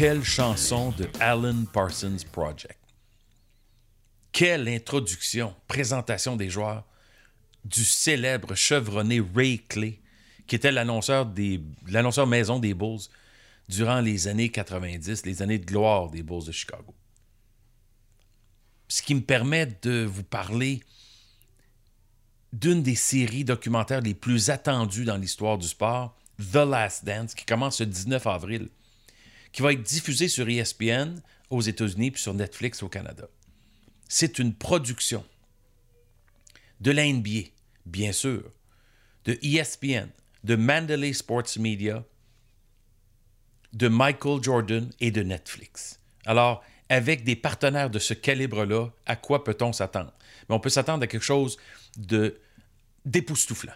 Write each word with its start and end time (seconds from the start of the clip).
quelle 0.00 0.24
chanson 0.24 0.92
de 0.92 1.06
Alan 1.20 1.66
Parsons 1.70 2.24
Project? 2.32 2.78
Quelle 4.32 4.66
introduction, 4.66 5.54
présentation 5.68 6.36
des 6.36 6.48
joueurs 6.48 6.86
du 7.66 7.84
célèbre 7.84 8.54
chevronné 8.54 9.20
Ray 9.20 9.58
Clay, 9.58 10.00
qui 10.46 10.56
était 10.56 10.72
l'annonceur 10.72 11.26
des 11.26 11.60
l'annonceur 11.86 12.26
maison 12.26 12.58
des 12.58 12.72
Bulls 12.72 13.10
durant 13.68 14.00
les 14.00 14.26
années 14.26 14.48
90, 14.48 15.26
les 15.26 15.42
années 15.42 15.58
de 15.58 15.66
gloire 15.66 16.08
des 16.08 16.22
Bulls 16.22 16.46
de 16.46 16.52
Chicago. 16.52 16.94
Ce 18.88 19.02
qui 19.02 19.14
me 19.14 19.20
permet 19.20 19.66
de 19.82 20.06
vous 20.06 20.24
parler 20.24 20.80
d'une 22.54 22.82
des 22.82 22.94
séries 22.94 23.44
documentaires 23.44 24.00
les 24.00 24.14
plus 24.14 24.48
attendues 24.48 25.04
dans 25.04 25.18
l'histoire 25.18 25.58
du 25.58 25.68
sport, 25.68 26.16
The 26.38 26.64
Last 26.66 27.04
Dance, 27.04 27.34
qui 27.34 27.44
commence 27.44 27.80
le 27.80 27.86
19 27.86 28.26
avril, 28.26 28.70
qui 29.52 29.62
va 29.62 29.72
être 29.72 29.82
diffusée 29.82 30.28
sur 30.28 30.48
ESPN 30.48 31.20
aux 31.50 31.60
États-Unis 31.60 32.12
puis 32.12 32.22
sur 32.22 32.34
Netflix 32.34 32.82
au 32.82 32.88
Canada. 32.88 33.28
C'est 34.08 34.38
une 34.38 34.54
production 34.54 35.24
de 36.80 36.90
la 36.90 37.04
bien 37.86 38.12
sûr, 38.12 38.50
de 39.24 39.38
ESPN, 39.42 40.08
de 40.44 40.56
Mandalay 40.56 41.12
Sports 41.12 41.58
Media, 41.58 42.04
de 43.72 43.88
Michael 43.88 44.42
Jordan 44.42 44.90
et 45.00 45.10
de 45.10 45.22
Netflix. 45.22 46.00
Alors, 46.24 46.64
avec 46.88 47.24
des 47.24 47.36
partenaires 47.36 47.90
de 47.90 47.98
ce 47.98 48.14
calibre-là, 48.14 48.88
à 49.06 49.16
quoi 49.16 49.44
peut-on 49.44 49.72
s'attendre? 49.72 50.12
Mais 50.48 50.54
on 50.54 50.60
peut 50.60 50.70
s'attendre 50.70 51.04
à 51.04 51.06
quelque 51.06 51.22
chose 51.22 51.56
de 51.96 52.40
d'époustouflant, 53.06 53.72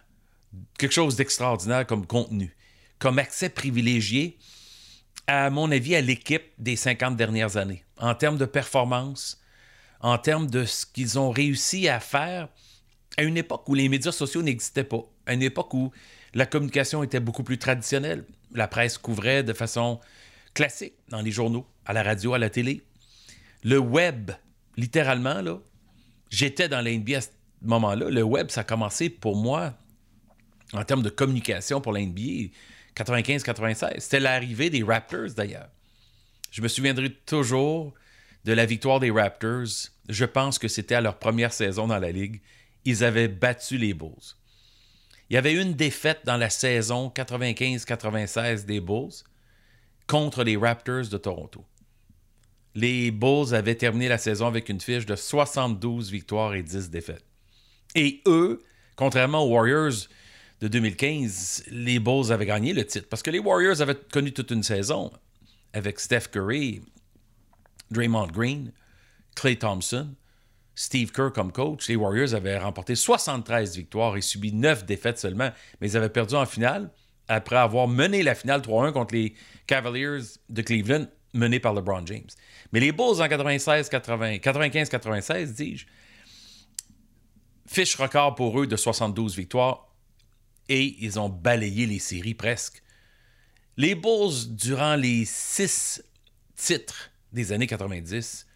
quelque 0.77 0.93
chose 0.93 1.17
d'extraordinaire 1.17 1.87
comme 1.87 2.07
contenu, 2.07 2.55
comme 2.99 3.19
accès 3.19 3.49
privilégié, 3.49 4.37
à 5.27 5.51
mon 5.51 5.71
avis, 5.71 5.95
à 5.95 6.01
l'équipe 6.01 6.45
des 6.59 6.77
50 6.77 7.17
dernières 7.17 7.57
années, 7.57 7.85
en 7.99 8.15
termes 8.15 8.37
de 8.37 8.45
performance, 8.45 9.41
en 10.01 10.19
termes 10.19 10.49
de 10.49 10.65
ce 10.65 10.85
qu'ils 10.87 11.19
ont 11.19 11.31
réussi 11.31 11.89
à 11.89 12.01
faire 12.01 12.49
à 13.17 13.23
une 13.23 13.37
époque 13.37 13.69
où 13.69 13.75
les 13.75 13.89
médias 13.89 14.13
sociaux 14.13 14.43
n'existaient 14.43 14.85
pas, 14.85 15.05
à 15.27 15.35
une 15.35 15.43
époque 15.43 15.73
où 15.73 15.93
la 16.35 16.47
communication 16.47 17.03
était 17.03 17.21
beaucoup 17.21 17.45
plus 17.45 17.59
traditionnelle. 17.59 18.25
La 18.53 18.69
presse 18.69 18.99
couvrait 18.99 19.43
de 19.43 19.53
façon 19.53 20.01
classique 20.53 20.95
dans 21.09 21.21
les 21.21 21.31
journaux, 21.31 21.67
à 21.87 21.93
la 21.93 22.03
radio, 22.03 22.35
à 22.35 22.39
la 22.39 22.51
télé. 22.51 22.83
Le 23.63 23.79
web, 23.79 24.33
littéralement, 24.77 25.41
là, 25.41 25.59
j'étais 26.31 26.69
dans 26.69 26.81
l'NBA 26.81 27.19
à 27.19 27.21
ce 27.23 27.29
moment-là. 27.63 28.11
Le 28.11 28.23
web, 28.23 28.51
ça 28.51 28.61
a 28.61 28.65
commencé 28.65 29.09
pour 29.09 29.37
moi, 29.37 29.75
en 30.73 30.85
termes 30.85 31.03
de 31.03 31.09
communication 31.09 31.81
pour 31.81 31.93
l'NBA, 31.93 32.51
95-96. 32.97 34.01
C'était 34.01 34.21
l'arrivée 34.21 34.71
des 34.71 34.83
Raptors, 34.83 35.31
d'ailleurs. 35.37 35.69
Je 36.51 36.63
me 36.63 36.69
souviendrai 36.69 37.11
toujours 37.11 37.93
de 38.45 38.53
la 38.53 38.67
victoire 38.67 39.01
des 39.01 39.11
Raptors. 39.11 39.91
Je 40.09 40.25
pense 40.25 40.59
que 40.59 40.69
c'était 40.69 40.95
à 40.95 41.01
leur 41.01 41.19
première 41.19 41.53
saison 41.53 41.87
dans 41.87 41.99
la 41.99 42.13
Ligue. 42.13 42.41
Ils 42.85 43.03
avaient 43.03 43.29
battu 43.29 43.79
les 43.79 43.95
Bulls. 43.95 44.37
Il 45.31 45.35
y 45.35 45.37
avait 45.39 45.55
une 45.55 45.75
défaite 45.75 46.21
dans 46.25 46.37
la 46.37 46.51
saison 46.51 47.13
95-96 47.15 48.67
des 48.67 48.81
Bulls 48.81 49.25
contre 50.07 50.45
les 50.45 50.57
Raptors 50.57 51.09
de 51.09 51.17
Toronto. 51.17 51.65
Les 52.75 53.11
Bulls 53.11 53.55
avaient 53.55 53.77
terminé 53.77 54.09
la 54.09 54.19
saison 54.19 54.47
avec 54.47 54.69
une 54.69 54.81
fiche 54.81 55.07
de 55.07 55.17
72 55.17 56.11
victoires 56.11 56.55
et 56.55 56.63
10 56.63 56.91
défaites. 56.91 57.25
Et 57.95 58.21
eux, 58.27 58.63
contrairement 58.97 59.45
aux 59.45 59.55
Warriors 59.55 60.09
de 60.61 60.69
2015, 60.69 61.65
les 61.71 61.99
Bulls 61.99 62.33
avaient 62.33 62.47
gagné 62.47 62.73
le 62.73 62.87
titre 62.87 63.09
parce 63.09 63.23
que 63.23 63.31
les 63.31 63.39
Warriors 63.39 63.81
avaient 63.81 63.99
connu 64.13 64.33
toute 64.33 64.51
une 64.51 64.63
saison 64.63 65.11
avec 65.73 66.01
Steph 66.01 66.29
Curry, 66.33 66.81
Draymond 67.91 68.29
Green, 68.29 68.73
Clay 69.35 69.57
Thompson, 69.57 70.15
Steve 70.75 71.13
Kerr 71.13 71.33
comme 71.33 71.53
coach. 71.53 71.89
Les 71.89 71.97
Warriors 71.97 72.35
avaient 72.35 72.59
remporté 72.59 72.95
73 72.95 73.77
victoires 73.77 74.17
et 74.17 74.21
subi 74.21 74.53
9 74.53 74.87
défaites 74.87 75.19
seulement, 75.19 75.51
mais 75.81 75.91
ils 75.91 75.97
avaient 75.97 76.09
perdu 76.09 76.35
en 76.35 76.47
finale 76.47 76.91
après 77.29 77.57
avoir 77.57 77.89
mené 77.89 78.23
la 78.23 78.35
finale 78.35 78.61
3-1 78.61 78.93
contre 78.93 79.15
les 79.15 79.35
Cavaliers 79.67 80.21
de 80.49 80.63
Cleveland 80.63 81.07
menés 81.33 81.61
par 81.61 81.75
LeBron 81.75 82.07
James. 82.07 82.29
Mais 82.73 82.81
les 82.81 82.93
Bulls 82.93 83.21
en 83.21 83.29
96, 83.29 83.89
95-96, 83.91 85.55
dis-je, 85.55 85.87
fiche 87.67 87.97
record 87.97 88.35
pour 88.35 88.61
eux 88.61 88.67
de 88.67 88.77
72 88.77 89.37
victoires 89.37 89.94
et 90.69 90.97
ils 91.05 91.19
ont 91.19 91.29
balayé 91.29 91.87
les 91.87 91.99
séries 91.99 92.35
presque. 92.35 92.83
Les 93.77 93.95
Bulls, 93.95 94.55
durant 94.55 94.97
les 94.97 95.25
six 95.25 96.03
titres 96.57 97.11
des 97.33 97.53
années 97.53 97.67
90, 97.67 98.47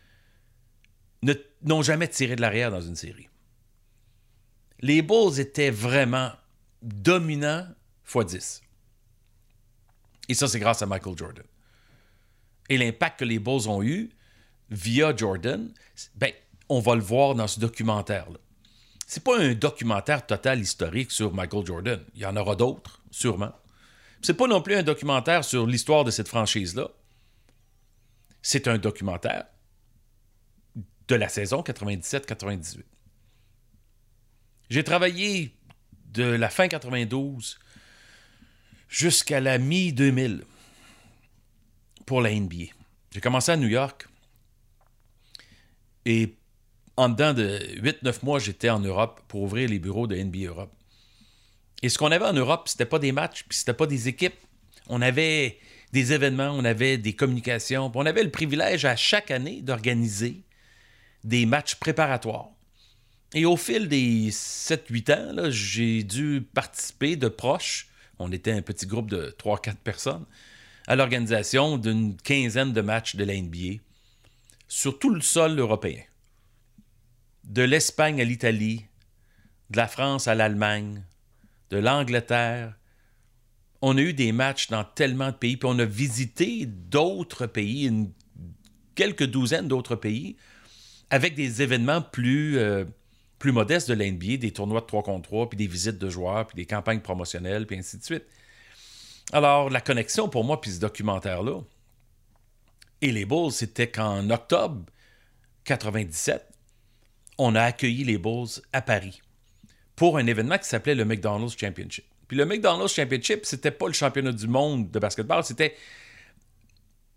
n'ont 1.63 1.83
jamais 1.83 2.09
tiré 2.09 2.37
de 2.37 2.41
l'arrière 2.41 2.71
dans 2.71 2.81
une 2.81 2.97
série. 2.97 3.29
Les 4.81 5.03
Bulls 5.03 5.41
étaient 5.41 5.71
vraiment 5.71 6.31
dominants 6.83 7.67
x 8.15 8.27
10. 8.27 8.63
Et 10.29 10.35
ça, 10.35 10.47
c'est 10.47 10.61
grâce 10.61 10.83
à 10.83 10.87
Michael 10.87 11.17
Jordan. 11.17 11.45
Et 12.69 12.79
l'impact 12.79 13.21
que 13.21 13.25
les 13.25 13.39
Bulls 13.39 13.69
ont 13.69 13.83
eu 13.83 14.11
via 14.71 15.17
Jordan, 15.17 15.73
ben, 16.15 16.33
on 16.69 16.81
va 16.81 16.95
le 16.95 17.01
voir 17.01 17.35
dans 17.35 17.49
ce 17.49 17.59
documentaire-là. 17.59 18.39
C'est 19.11 19.25
pas 19.25 19.41
un 19.41 19.55
documentaire 19.55 20.27
total 20.27 20.61
historique 20.61 21.11
sur 21.11 21.33
Michael 21.33 21.65
Jordan. 21.65 22.05
Il 22.15 22.21
y 22.21 22.27
en 22.27 22.37
aura 22.37 22.55
d'autres, 22.55 23.01
sûrement. 23.11 23.55
C'est 24.21 24.35
pas 24.35 24.47
non 24.47 24.61
plus 24.61 24.75
un 24.75 24.83
documentaire 24.83 25.45
sur 25.45 25.67
l'histoire 25.67 26.05
de 26.05 26.11
cette 26.11 26.29
franchise-là. 26.29 26.91
C'est 28.43 28.69
un 28.69 28.77
documentaire 28.77 29.47
de 31.09 31.15
la 31.15 31.31
saison 31.31 31.63
97-98. 31.63 32.83
J'ai 34.69 34.85
travaillé 34.85 35.57
de 36.13 36.25
la 36.25 36.51
fin 36.51 36.69
92 36.69 37.59
jusqu'à 38.91 39.41
la 39.41 39.57
mi-2000 39.57 40.43
pour 42.05 42.21
la 42.21 42.35
NBA. 42.35 42.75
J'ai 43.13 43.23
commencé 43.23 43.53
à 43.53 43.57
New 43.57 43.69
York 43.69 44.07
et 46.05 46.37
en 46.99 47.09
dedans 47.09 47.33
de 47.33 47.61
8-9 47.81 48.25
mois, 48.25 48.39
j'étais 48.41 48.71
en 48.71 48.81
Europe 48.81 49.21
pour 49.29 49.43
ouvrir 49.43 49.69
les 49.69 49.79
bureaux 49.79 50.09
de 50.09 50.17
NBA 50.17 50.49
Europe. 50.49 50.73
Et 51.81 51.91
ce 51.91 51.97
qu'on 51.97 52.11
avait 52.11 52.25
en 52.25 52.33
Europe, 52.33 52.67
c'était 52.67 52.87
pas 52.87 52.99
des 52.99 53.13
matchs, 53.13 53.45
puis 53.49 53.57
c'était 53.57 53.73
pas 53.73 53.87
des 53.87 54.09
équipes. 54.09 54.35
On 54.89 55.01
avait 55.01 55.59
des 55.93 56.13
événements, 56.13 56.51
on 56.51 56.65
avait 56.65 56.99
des 56.99 57.13
communications, 57.13 57.93
on 57.95 58.05
avait 58.05 58.25
le 58.25 58.33
privilège 58.33 58.85
à 58.85 58.97
chaque 58.97 59.31
année 59.31 59.63
d'organiser 59.63 60.43
des 61.23 61.47
matchs 61.47 61.77
préparatoires. 61.77 62.49
Et 63.33 63.45
au 63.45 63.57
fil 63.57 63.87
des 63.87 64.31
7-8 64.33 65.13
ans, 65.13 65.51
j'ai 65.51 66.03
dû 66.03 66.43
participer 66.53 67.15
de 67.15 67.29
proche, 67.29 67.87
on 68.19 68.33
était 68.33 68.51
un 68.51 68.63
petit 68.63 68.87
groupe 68.87 69.09
de 69.09 69.37
3-4 69.39 69.77
personnes, 69.77 70.27
à 70.89 70.97
l'organisation 70.97 71.79
d'une 71.79 72.17
quinzaine 72.17 72.73
de 72.73 72.81
matchs 72.81 73.15
de 73.15 73.23
la 73.23 73.41
NBA 73.41 73.81
sur 74.67 74.99
tout 74.99 75.11
le 75.11 75.21
sol 75.21 75.61
européen 75.61 76.03
de 77.49 77.63
l'Espagne 77.63 78.21
à 78.21 78.25
l'Italie, 78.25 78.87
de 79.71 79.79
la 79.79 79.89
France 79.89 80.29
à 80.29 80.35
l'Allemagne, 80.35 81.03
de 81.71 81.79
l'Angleterre. 81.79 82.75
On 83.81 83.97
a 83.97 84.01
eu 84.01 84.13
des 84.13 84.33
matchs 84.33 84.69
dans 84.69 84.85
tellement 84.85 85.31
de 85.31 85.37
pays, 85.37 85.57
puis 85.57 85.69
on 85.71 85.79
a 85.79 85.85
visité 85.85 86.67
d'autres 86.67 87.47
pays, 87.47 87.91
quelques 88.95 89.25
douzaines 89.25 89.69
d'autres 89.69 89.97
pays, 89.97 90.37
avec 91.11 91.35
des 91.35 91.63
événements 91.63 92.03
plus, 92.03 92.59
euh, 92.59 92.85
modestes 93.45 93.91
de 93.91 93.95
l'NBA, 93.95 94.37
des 94.37 94.53
tournois 94.53 94.81
de 94.83 94.87
3 94.87 95.03
contre 95.03 95.29
3, 95.29 95.49
puis 95.49 95.57
des 95.57 95.67
visites 95.67 95.99
de 95.99 96.11
joueurs, 96.11 96.47
puis 96.47 96.57
des 96.57 96.67
campagnes 96.67 97.01
promotionnelles, 97.01 97.67
puis 97.67 97.79
ainsi 97.79 97.97
de 97.99 98.05
suite. 98.05 98.25
Alors, 99.33 99.71
la 99.71 99.81
connexion 99.81 100.29
pour 100.29 100.45
moi, 100.45 100.61
puis 100.61 100.73
ce 100.73 100.81
documentaire-là, 100.81 101.61
et 103.01 103.13
les 103.13 103.25
Bulls, 103.25 103.53
c'était 103.53 103.91
qu'en 103.91 104.29
octobre 104.31 104.85
97, 105.65 106.48
on 107.39 107.55
a 107.55 107.63
accueilli 107.63 108.05
les 108.05 108.19
Bulls 108.19 108.61
à 108.73 108.83
Paris 108.83 109.23
pour 109.97 110.19
un 110.19 110.27
événement 110.27 110.59
qui 110.59 110.69
s'appelait 110.69 110.95
le 110.95 111.05
McDonald's 111.05 111.57
Championship. 111.59 112.05
Puis 112.27 112.37
le 112.37 112.45
McDonald's 112.45 112.95
Championship, 112.95 113.47
c'était 113.47 113.71
pas 113.71 113.87
le 113.87 113.95
championnat 113.95 114.33
du 114.33 114.47
monde 114.47 114.91
de 114.91 114.99
basketball, 114.99 115.43
c'était 115.43 115.75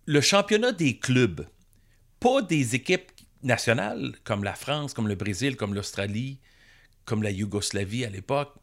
le 0.05 0.21
championnat 0.21 0.71
des 0.71 0.97
clubs, 0.97 1.45
pas 2.19 2.41
des 2.41 2.75
équipes 2.75 3.11
nationales 3.43 4.13
comme 4.23 4.43
la 4.43 4.53
France, 4.53 4.93
comme 4.93 5.07
le 5.07 5.15
Brésil, 5.15 5.57
comme 5.57 5.73
l'Australie, 5.73 6.39
comme 7.05 7.23
la 7.23 7.31
Yougoslavie 7.31 8.05
à 8.05 8.09
l'époque. 8.09 8.53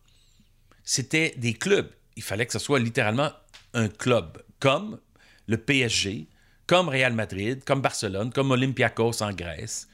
C'était 0.84 1.34
des 1.36 1.54
clubs. 1.54 1.90
Il 2.16 2.22
fallait 2.22 2.46
que 2.46 2.52
ce 2.52 2.58
soit 2.58 2.78
littéralement 2.78 3.30
un 3.74 3.88
club, 3.88 4.42
comme 4.58 4.98
le 5.46 5.58
PSG, 5.58 6.26
comme 6.66 6.88
Real 6.88 7.12
Madrid, 7.12 7.62
comme 7.64 7.80
Barcelone, 7.80 8.32
comme 8.32 8.50
Olympiakos 8.50 9.22
en 9.22 9.32
Grèce, 9.32 9.88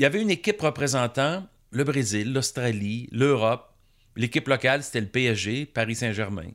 il 0.00 0.04
y 0.04 0.06
avait 0.06 0.22
une 0.22 0.30
équipe 0.30 0.62
représentant 0.62 1.46
le 1.72 1.84
Brésil, 1.84 2.32
l'Australie, 2.32 3.06
l'Europe. 3.12 3.76
L'équipe 4.16 4.48
locale, 4.48 4.82
c'était 4.82 5.02
le 5.02 5.08
PSG, 5.08 5.66
Paris 5.66 5.94
Saint-Germain. 5.94 6.52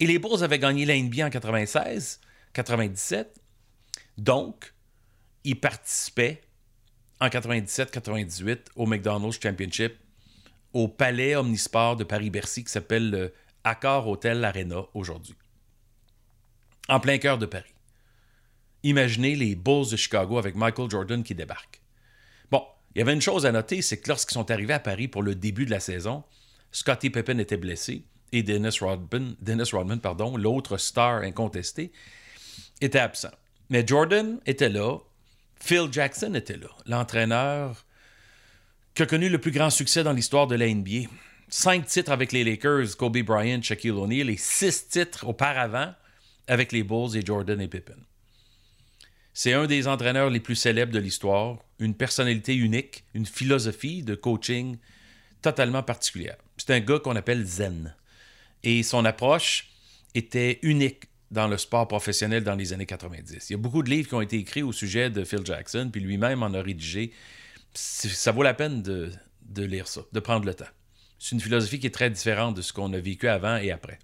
Et 0.00 0.06
les 0.06 0.18
Bulls 0.18 0.44
avaient 0.44 0.58
gagné 0.58 0.84
la 0.84 0.92
en 1.24 1.30
96, 1.30 2.20
97, 2.52 3.40
Donc, 4.18 4.74
il 5.44 5.58
participait 5.58 6.42
en 7.22 7.28
97-98 7.28 8.66
au 8.76 8.84
McDonald's 8.84 9.40
Championship 9.42 9.94
au 10.74 10.86
Palais 10.86 11.36
Omnisport 11.36 11.96
de 11.96 12.04
Paris-Bercy 12.04 12.64
qui 12.64 12.70
s'appelle 12.70 13.08
le 13.08 13.32
Accor 13.64 14.06
Hotel 14.08 14.44
Arena 14.44 14.82
aujourd'hui. 14.92 15.36
En 16.90 17.00
plein 17.00 17.16
cœur 17.16 17.38
de 17.38 17.46
Paris. 17.46 17.72
Imaginez 18.82 19.36
les 19.36 19.54
Bulls 19.54 19.88
de 19.90 19.96
Chicago 19.96 20.36
avec 20.36 20.54
Michael 20.54 20.90
Jordan 20.90 21.22
qui 21.22 21.34
débarque. 21.34 21.80
Il 22.94 23.00
y 23.00 23.02
avait 23.02 23.12
une 23.12 23.20
chose 23.20 23.46
à 23.46 23.52
noter, 23.52 23.82
c'est 23.82 23.98
que 23.98 24.08
lorsqu'ils 24.08 24.34
sont 24.34 24.50
arrivés 24.50 24.74
à 24.74 24.78
Paris 24.78 25.08
pour 25.08 25.22
le 25.22 25.34
début 25.34 25.64
de 25.66 25.70
la 25.70 25.80
saison, 25.80 26.22
Scottie 26.70 27.10
Pippen 27.10 27.38
était 27.38 27.56
blessé 27.56 28.04
et 28.32 28.42
Dennis 28.42 28.78
Rodman, 28.80 29.36
Dennis 29.40 29.70
Rodman 29.72 30.00
pardon, 30.00 30.36
l'autre 30.36 30.76
star 30.76 31.22
incontesté, 31.22 31.92
était 32.80 32.98
absent. 32.98 33.30
Mais 33.70 33.84
Jordan 33.86 34.40
était 34.46 34.68
là, 34.68 34.98
Phil 35.60 35.88
Jackson 35.90 36.34
était 36.34 36.56
là, 36.56 36.68
l'entraîneur 36.86 37.84
qui 38.94 39.02
a 39.02 39.06
connu 39.06 39.28
le 39.28 39.38
plus 39.38 39.50
grand 39.50 39.70
succès 39.70 40.04
dans 40.04 40.12
l'histoire 40.12 40.46
de 40.46 40.54
la 40.54 40.72
NBA. 40.72 41.08
Cinq 41.48 41.86
titres 41.86 42.12
avec 42.12 42.32
les 42.32 42.44
Lakers, 42.44 42.96
Kobe 42.96 43.18
Bryant, 43.18 43.60
Shaquille 43.60 43.90
O'Neal, 43.90 44.30
et 44.30 44.36
six 44.36 44.88
titres 44.88 45.26
auparavant 45.26 45.92
avec 46.46 46.72
les 46.72 46.82
Bulls 46.82 47.16
et 47.16 47.24
Jordan 47.24 47.60
et 47.60 47.68
Pippen. 47.68 47.98
C'est 49.36 49.52
un 49.52 49.66
des 49.66 49.88
entraîneurs 49.88 50.30
les 50.30 50.38
plus 50.38 50.54
célèbres 50.54 50.92
de 50.92 51.00
l'histoire, 51.00 51.58
une 51.80 51.94
personnalité 51.94 52.54
unique, 52.54 53.04
une 53.14 53.26
philosophie 53.26 54.04
de 54.04 54.14
coaching 54.14 54.78
totalement 55.42 55.82
particulière. 55.82 56.36
C'est 56.56 56.70
un 56.70 56.78
gars 56.78 57.00
qu'on 57.00 57.16
appelle 57.16 57.44
zen. 57.44 57.96
Et 58.62 58.84
son 58.84 59.04
approche 59.04 59.70
était 60.14 60.60
unique 60.62 61.06
dans 61.32 61.48
le 61.48 61.58
sport 61.58 61.88
professionnel 61.88 62.44
dans 62.44 62.54
les 62.54 62.72
années 62.72 62.86
90. 62.86 63.50
Il 63.50 63.52
y 63.52 63.56
a 63.56 63.58
beaucoup 63.58 63.82
de 63.82 63.90
livres 63.90 64.08
qui 64.08 64.14
ont 64.14 64.20
été 64.20 64.38
écrits 64.38 64.62
au 64.62 64.70
sujet 64.70 65.10
de 65.10 65.24
Phil 65.24 65.44
Jackson, 65.44 65.90
puis 65.92 66.00
lui-même 66.00 66.44
en 66.44 66.54
a 66.54 66.62
rédigé. 66.62 67.12
Ça 67.74 68.30
vaut 68.30 68.44
la 68.44 68.54
peine 68.54 68.82
de, 68.82 69.10
lire 69.56 69.88
ça, 69.88 70.02
de 70.12 70.20
prendre 70.20 70.46
le 70.46 70.54
temps. 70.54 70.64
C'est 71.18 71.34
une 71.34 71.40
philosophie 71.40 71.80
qui 71.80 71.88
est 71.88 71.94
très 71.94 72.08
différente 72.08 72.56
de 72.56 72.62
ce 72.62 72.72
qu'on 72.72 72.92
a 72.92 73.00
vécu 73.00 73.26
avant 73.26 73.56
et 73.56 73.72
après. 73.72 73.98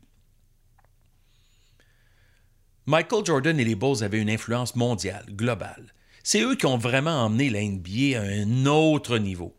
Michael 2.87 3.25
Jordan 3.25 3.59
et 3.61 3.65
les 3.65 3.75
Bulls 3.75 4.03
avaient 4.03 4.21
une 4.21 4.31
influence 4.31 4.75
mondiale, 4.75 5.27
globale. 5.31 5.95
C'est 6.23 6.43
eux 6.43 6.57
qui 6.57 6.67
ont 6.67 6.79
vraiment 6.79 7.25
emmené 7.25 7.51
la 7.51 7.63
NBA 7.63 8.19
à 8.19 8.23
un 8.23 8.67
autre 8.67 9.19
niveau. 9.19 9.57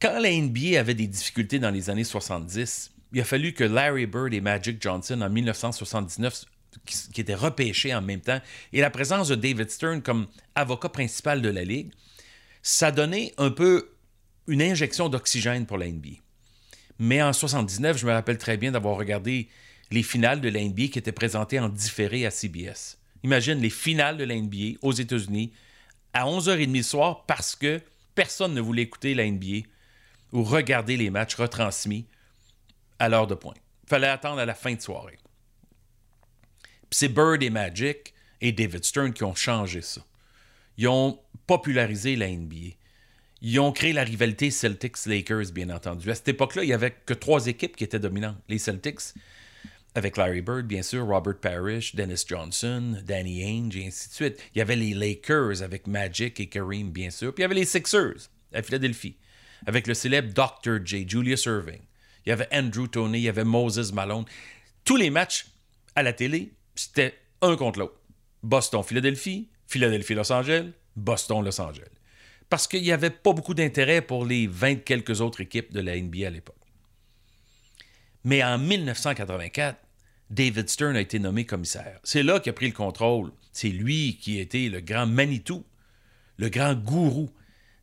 Quand 0.00 0.18
la 0.18 0.30
NBA 0.30 0.78
avait 0.78 0.94
des 0.94 1.06
difficultés 1.06 1.58
dans 1.58 1.70
les 1.70 1.90
années 1.90 2.04
70, 2.04 2.92
il 3.12 3.20
a 3.20 3.24
fallu 3.24 3.52
que 3.52 3.64
Larry 3.64 4.06
Bird 4.06 4.32
et 4.32 4.40
Magic 4.40 4.80
Johnson 4.80 5.20
en 5.20 5.28
1979, 5.28 6.44
qui, 6.84 7.20
étaient 7.20 7.34
repêchés 7.34 7.94
en 7.94 8.02
même 8.02 8.20
temps, 8.20 8.40
et 8.72 8.80
la 8.80 8.90
présence 8.90 9.28
de 9.28 9.34
David 9.34 9.70
Stern 9.70 10.02
comme 10.02 10.28
avocat 10.54 10.88
principal 10.88 11.42
de 11.42 11.48
la 11.48 11.64
Ligue, 11.64 11.90
ça 12.62 12.92
donnait 12.92 13.34
un 13.38 13.50
peu 13.50 13.90
une 14.46 14.62
injection 14.62 15.08
d'oxygène 15.08 15.66
pour 15.66 15.78
la 15.78 15.88
NBA. 15.88 16.20
Mais 16.98 17.22
en 17.22 17.32
79, 17.32 17.98
je 17.98 18.06
me 18.06 18.12
rappelle 18.12 18.38
très 18.38 18.56
bien 18.56 18.72
d'avoir 18.72 18.96
regardé 18.96 19.48
les 19.90 20.02
finales 20.02 20.40
de 20.40 20.48
la 20.48 20.60
qui 20.60 20.98
étaient 20.98 21.12
présentées 21.12 21.60
en 21.60 21.68
différé 21.68 22.26
à 22.26 22.30
CBS. 22.30 22.98
Imagine 23.24 23.60
les 23.60 23.70
finales 23.70 24.16
de 24.16 24.24
la 24.24 24.36
NBA 24.36 24.78
aux 24.82 24.92
États-Unis 24.92 25.52
à 26.12 26.26
11h30 26.26 26.76
le 26.76 26.82
soir 26.82 27.24
parce 27.26 27.56
que 27.56 27.80
personne 28.14 28.54
ne 28.54 28.60
voulait 28.60 28.82
écouter 28.82 29.14
la 29.14 29.26
ou 30.32 30.42
regarder 30.42 30.96
les 30.96 31.10
matchs 31.10 31.36
retransmis 31.36 32.06
à 32.98 33.08
l'heure 33.08 33.26
de 33.26 33.34
pointe. 33.34 33.60
Fallait 33.86 34.08
attendre 34.08 34.40
à 34.40 34.46
la 34.46 34.54
fin 34.54 34.74
de 34.74 34.80
soirée. 34.80 35.18
c'est 36.90 37.08
Bird 37.08 37.42
et 37.42 37.50
Magic 37.50 38.12
et 38.40 38.52
David 38.52 38.84
Stern 38.84 39.12
qui 39.12 39.24
ont 39.24 39.34
changé 39.34 39.80
ça. 39.80 40.02
Ils 40.76 40.88
ont 40.88 41.18
popularisé 41.46 42.14
la 42.16 42.28
NBA. 42.28 42.76
Ils 43.40 43.60
ont 43.60 43.72
créé 43.72 43.92
la 43.92 44.04
rivalité 44.04 44.50
Celtics-Lakers, 44.50 45.52
bien 45.52 45.70
entendu. 45.70 46.10
À 46.10 46.14
cette 46.14 46.28
époque-là, 46.28 46.64
il 46.64 46.66
n'y 46.66 46.72
avait 46.72 46.96
que 47.06 47.14
trois 47.14 47.46
équipes 47.46 47.76
qui 47.76 47.84
étaient 47.84 47.98
dominantes. 47.98 48.36
Les 48.48 48.58
Celtics, 48.58 49.00
avec 49.98 50.16
Larry 50.16 50.40
Bird, 50.40 50.66
bien 50.66 50.82
sûr, 50.82 51.06
Robert 51.06 51.38
Parrish, 51.38 51.94
Dennis 51.94 52.24
Johnson, 52.26 53.02
Danny 53.04 53.44
Ainge, 53.44 53.76
et 53.76 53.86
ainsi 53.86 54.08
de 54.08 54.14
suite. 54.14 54.42
Il 54.54 54.58
y 54.58 54.62
avait 54.62 54.76
les 54.76 54.94
Lakers 54.94 55.62
avec 55.62 55.86
Magic 55.86 56.40
et 56.40 56.46
Kareem, 56.46 56.90
bien 56.90 57.10
sûr. 57.10 57.34
Puis 57.34 57.42
il 57.42 57.44
y 57.44 57.44
avait 57.44 57.54
les 57.54 57.66
Sixers 57.66 58.30
à 58.52 58.62
Philadelphie, 58.62 59.16
avec 59.66 59.86
le 59.86 59.94
célèbre 59.94 60.32
Dr. 60.32 60.78
J, 60.84 61.06
Julius 61.06 61.44
Irving 61.44 61.82
il 62.28 62.30
y 62.30 62.32
avait 62.32 62.48
Andrew 62.52 62.86
Tony, 62.86 63.20
il 63.20 63.22
y 63.22 63.28
avait 63.30 63.42
Moses 63.42 63.90
Malone. 63.90 64.26
Tous 64.84 64.96
les 64.96 65.08
matchs 65.08 65.46
à 65.94 66.02
la 66.02 66.12
télé, 66.12 66.52
c'était 66.74 67.14
un 67.40 67.56
contre 67.56 67.78
l'autre. 67.78 67.98
Boston-Philadelphie, 68.42 69.48
Philadelphie-Los 69.66 70.30
Angeles, 70.30 70.72
Boston-Los 70.94 71.58
Angeles. 71.58 71.88
Parce 72.50 72.68
qu'il 72.68 72.82
n'y 72.82 72.92
avait 72.92 73.08
pas 73.08 73.32
beaucoup 73.32 73.54
d'intérêt 73.54 74.02
pour 74.02 74.26
les 74.26 74.46
20 74.46 74.84
quelques 74.84 75.22
autres 75.22 75.40
équipes 75.40 75.72
de 75.72 75.80
la 75.80 75.98
NBA 75.98 76.26
à 76.26 76.30
l'époque. 76.30 76.56
Mais 78.24 78.44
en 78.44 78.58
1984, 78.58 79.78
David 80.30 80.68
Stern 80.68 80.96
a 80.96 81.00
été 81.00 81.18
nommé 81.18 81.46
commissaire. 81.46 81.98
C'est 82.04 82.22
là 82.22 82.40
qu'il 82.40 82.50
a 82.50 82.52
pris 82.52 82.66
le 82.66 82.74
contrôle. 82.74 83.32
C'est 83.52 83.70
lui 83.70 84.18
qui 84.20 84.38
été 84.38 84.68
le 84.68 84.80
grand 84.80 85.06
Manitou, 85.06 85.64
le 86.36 86.48
grand 86.48 86.74
gourou 86.74 87.30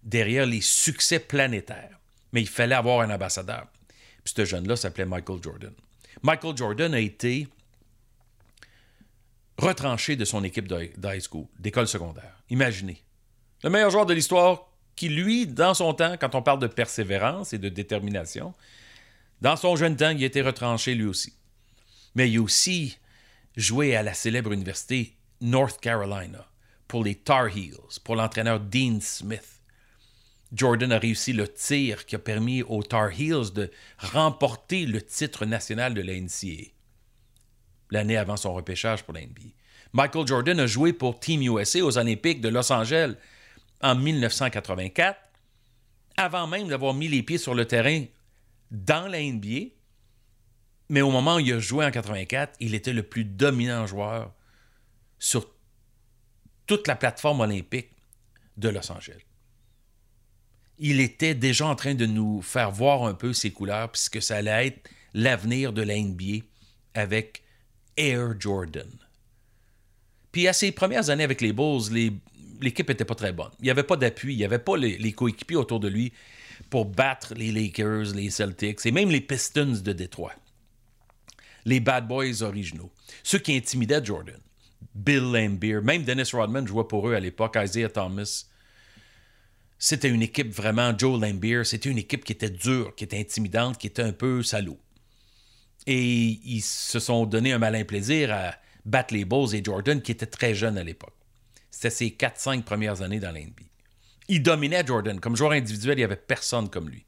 derrière 0.03 0.45
les 0.45 0.61
succès 0.61 1.19
planétaires. 1.19 1.99
Mais 2.31 2.41
il 2.41 2.47
fallait 2.47 2.75
avoir 2.75 3.01
un 3.01 3.09
ambassadeur. 3.09 3.67
Puis 4.23 4.33
ce 4.35 4.45
jeune-là 4.45 4.75
s'appelait 4.75 5.05
Michael 5.05 5.41
Jordan. 5.41 5.73
Michael 6.21 6.55
Jordan 6.55 6.93
a 6.93 6.99
été 6.99 7.47
retranché 9.57 10.15
de 10.15 10.25
son 10.25 10.43
équipe 10.43 10.67
d'high 10.67 11.21
school, 11.21 11.45
d'école 11.59 11.87
secondaire. 11.87 12.41
Imaginez. 12.49 13.01
Le 13.63 13.69
meilleur 13.69 13.89
joueur 13.89 14.05
de 14.05 14.13
l'histoire 14.13 14.67
qui, 14.95 15.09
lui, 15.09 15.47
dans 15.47 15.73
son 15.73 15.93
temps, 15.93 16.15
quand 16.19 16.35
on 16.35 16.41
parle 16.41 16.59
de 16.59 16.67
persévérance 16.67 17.53
et 17.53 17.57
de 17.57 17.69
détermination, 17.69 18.53
dans 19.41 19.55
son 19.55 19.75
jeune 19.75 19.95
temps, 19.95 20.11
il 20.11 20.23
a 20.23 20.25
été 20.25 20.41
retranché 20.41 20.95
lui 20.95 21.05
aussi. 21.05 21.33
Mais 22.15 22.29
il 22.29 22.37
a 22.37 22.41
aussi 22.41 22.97
joué 23.55 23.95
à 23.95 24.03
la 24.03 24.13
célèbre 24.13 24.51
université 24.51 25.15
North 25.41 25.79
Carolina 25.79 26.47
pour 26.87 27.03
les 27.03 27.15
Tar 27.15 27.47
Heels, 27.47 27.99
pour 28.03 28.15
l'entraîneur 28.15 28.59
Dean 28.59 28.99
Smith. 29.01 29.61
Jordan 30.53 30.91
a 30.91 30.99
réussi 30.99 31.33
le 31.33 31.47
tir 31.47 32.05
qui 32.05 32.15
a 32.15 32.19
permis 32.19 32.63
aux 32.63 32.83
Tar 32.83 33.09
Heels 33.11 33.51
de 33.53 33.71
remporter 33.97 34.85
le 34.85 35.01
titre 35.01 35.45
national 35.45 35.93
de 35.93 36.01
la 36.01 36.13
NCAA 36.13 36.75
l'année 37.91 38.17
avant 38.17 38.37
son 38.37 38.53
repêchage 38.53 39.03
pour 39.03 39.13
la. 39.13 39.21
Michael 39.93 40.27
Jordan 40.27 40.59
a 40.59 40.67
joué 40.67 40.93
pour 40.93 41.19
Team 41.19 41.41
USA 41.41 41.83
aux 41.83 41.97
Olympiques 41.97 42.41
de 42.41 42.49
Los 42.49 42.71
Angeles 42.71 43.15
en 43.81 43.95
1984, 43.95 45.17
avant 46.17 46.47
même 46.47 46.67
d'avoir 46.67 46.93
mis 46.93 47.07
les 47.07 47.23
pieds 47.23 47.37
sur 47.37 47.55
le 47.55 47.65
terrain 47.65 48.03
dans 48.71 49.07
la 49.07 49.21
NBA. 49.21 49.71
Mais 50.89 51.01
au 51.01 51.11
moment 51.11 51.35
où 51.35 51.39
il 51.39 51.53
a 51.53 51.59
joué 51.59 51.85
en 51.85 51.91
84, 51.91 52.53
il 52.59 52.75
était 52.75 52.93
le 52.93 53.03
plus 53.03 53.25
dominant 53.25 53.87
joueur 53.87 54.33
sur 55.17 55.49
toute 56.67 56.87
la 56.87 56.95
plateforme 56.95 57.41
olympique 57.41 57.91
de 58.57 58.69
Los 58.69 58.91
Angeles 58.91 59.25
il 60.77 60.99
était 60.99 61.35
déjà 61.35 61.67
en 61.67 61.75
train 61.75 61.95
de 61.95 62.05
nous 62.05 62.41
faire 62.41 62.71
voir 62.71 63.05
un 63.05 63.13
peu 63.13 63.33
ses 63.33 63.51
couleurs, 63.51 63.91
puisque 63.91 64.21
ça 64.21 64.37
allait 64.37 64.67
être 64.67 64.89
l'avenir 65.13 65.73
de 65.73 65.81
la 65.81 65.97
NBA 65.97 66.45
avec 66.93 67.43
Air 67.97 68.39
Jordan. 68.39 68.89
Puis 70.31 70.47
à 70.47 70.53
ses 70.53 70.71
premières 70.71 71.09
années 71.09 71.23
avec 71.23 71.39
les 71.41 71.53
Bulls, 71.53 72.11
l'équipe 72.61 72.89
n'était 72.89 73.05
pas 73.05 73.15
très 73.15 73.31
bonne. 73.31 73.51
Il 73.59 73.65
n'y 73.65 73.71
avait 73.71 73.83
pas 73.83 73.95
d'appui, 73.95 74.33
il 74.33 74.37
n'y 74.37 74.43
avait 74.43 74.59
pas 74.59 74.75
les, 74.75 75.13
coéquipiers 75.13 75.55
autour 75.55 75.79
de 75.79 75.87
lui 75.87 76.11
pour 76.69 76.85
battre 76.85 77.33
les 77.35 77.51
Lakers, 77.51 78.13
les 78.13 78.29
Celtics 78.29 78.85
et 78.85 78.91
même 78.91 79.09
les 79.09 79.21
Pistons 79.21 79.81
de 79.81 79.93
Détroit. 79.93 80.33
Les 81.65 81.79
Bad 81.79 82.07
Boys 82.07 82.41
originaux. 82.41 82.91
Ceux 83.23 83.39
qui 83.39 83.55
intimidaient 83.55 84.03
Jordan. 84.03 84.39
Bill 84.93 85.31
Lambier, 85.31 85.81
même 85.81 86.03
Dennis 86.03 86.29
Rodman 86.31 86.65
jouait 86.65 86.87
pour 86.87 87.09
eux 87.09 87.15
à 87.15 87.19
l'époque, 87.19 87.57
Isaiah 87.61 87.89
Thomas, 87.89 88.45
c'était 89.77 90.09
une 90.09 90.21
équipe 90.21 90.53
vraiment, 90.53 90.97
Joe 90.97 91.19
Lambier, 91.19 91.63
c'était 91.63 91.89
une 91.89 91.97
équipe 91.97 92.23
qui 92.23 92.31
était 92.31 92.49
dure, 92.49 92.95
qui 92.95 93.03
était 93.03 93.19
intimidante, 93.19 93.77
qui 93.77 93.87
était 93.87 94.01
un 94.01 94.13
peu 94.13 94.41
salaud. 94.41 94.79
Et 95.85 96.39
ils 96.43 96.61
se 96.61 96.99
sont 96.99 97.25
donné 97.25 97.51
un 97.51 97.59
malin 97.59 97.83
plaisir 97.83 98.33
à 98.33 98.55
battre 98.85 99.13
les 99.13 99.25
Bulls 99.25 99.53
et 99.53 99.63
Jordan, 99.63 100.01
qui 100.01 100.11
était 100.11 100.25
très 100.25 100.55
jeune 100.55 100.77
à 100.77 100.83
l'époque. 100.83 101.13
C'était 101.69 101.89
ses 101.89 102.09
4-5 102.09 102.63
premières 102.63 103.01
années 103.01 103.19
dans 103.19 103.31
l'NBA. 103.31 103.63
Il 104.27 104.41
dominait 104.41 104.85
Jordan. 104.85 105.19
Comme 105.19 105.35
joueur 105.35 105.51
individuel, 105.51 105.95
il 105.95 106.01
n'y 106.01 106.03
avait 106.05 106.15
personne 106.15 106.69
comme 106.69 106.89
lui. 106.89 107.05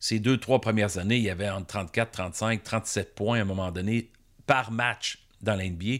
Ces 0.00 0.18
deux, 0.18 0.38
trois 0.38 0.60
premières 0.60 0.98
années, 0.98 1.18
il 1.18 1.22
y 1.22 1.30
avait 1.30 1.50
entre 1.50 1.66
34, 1.66 2.10
35, 2.10 2.62
37 2.64 3.14
points 3.14 3.38
à 3.38 3.42
un 3.42 3.44
moment 3.44 3.70
donné 3.70 4.10
par 4.46 4.72
match 4.72 5.18
dans 5.42 5.54
l'NBA, 5.54 5.98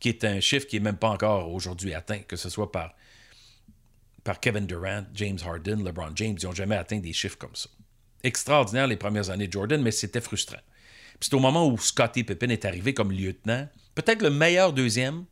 qui 0.00 0.08
est 0.08 0.24
un 0.24 0.40
chiffre 0.40 0.66
qui 0.66 0.76
n'est 0.76 0.84
même 0.84 0.96
pas 0.96 1.10
encore 1.10 1.52
aujourd'hui 1.52 1.94
atteint, 1.94 2.20
que 2.20 2.36
ce 2.36 2.48
soit 2.48 2.72
par 2.72 2.94
Kevin 4.40 4.66
Durant, 4.66 5.04
James 5.14 5.38
Harden, 5.44 5.84
LeBron 5.84 6.12
James. 6.16 6.36
Ils 6.40 6.46
n'ont 6.46 6.52
jamais 6.52 6.76
atteint 6.76 6.98
des 6.98 7.12
chiffres 7.12 7.38
comme 7.38 7.54
ça. 7.54 7.68
Extraordinaire 8.24 8.86
les 8.86 8.96
premières 8.96 9.30
années 9.30 9.48
de 9.48 9.52
Jordan, 9.52 9.82
mais 9.82 9.90
c'était 9.90 10.20
frustrant. 10.20 10.60
C'est 11.20 11.34
au 11.34 11.38
moment 11.38 11.68
où 11.68 11.78
Scottie 11.78 12.24
Pippen 12.24 12.50
est 12.50 12.64
arrivé 12.64 12.94
comme 12.94 13.12
lieutenant, 13.12 13.68
peut-être 13.94 14.22
le 14.22 14.30
meilleur 14.30 14.72
deuxième 14.72 15.24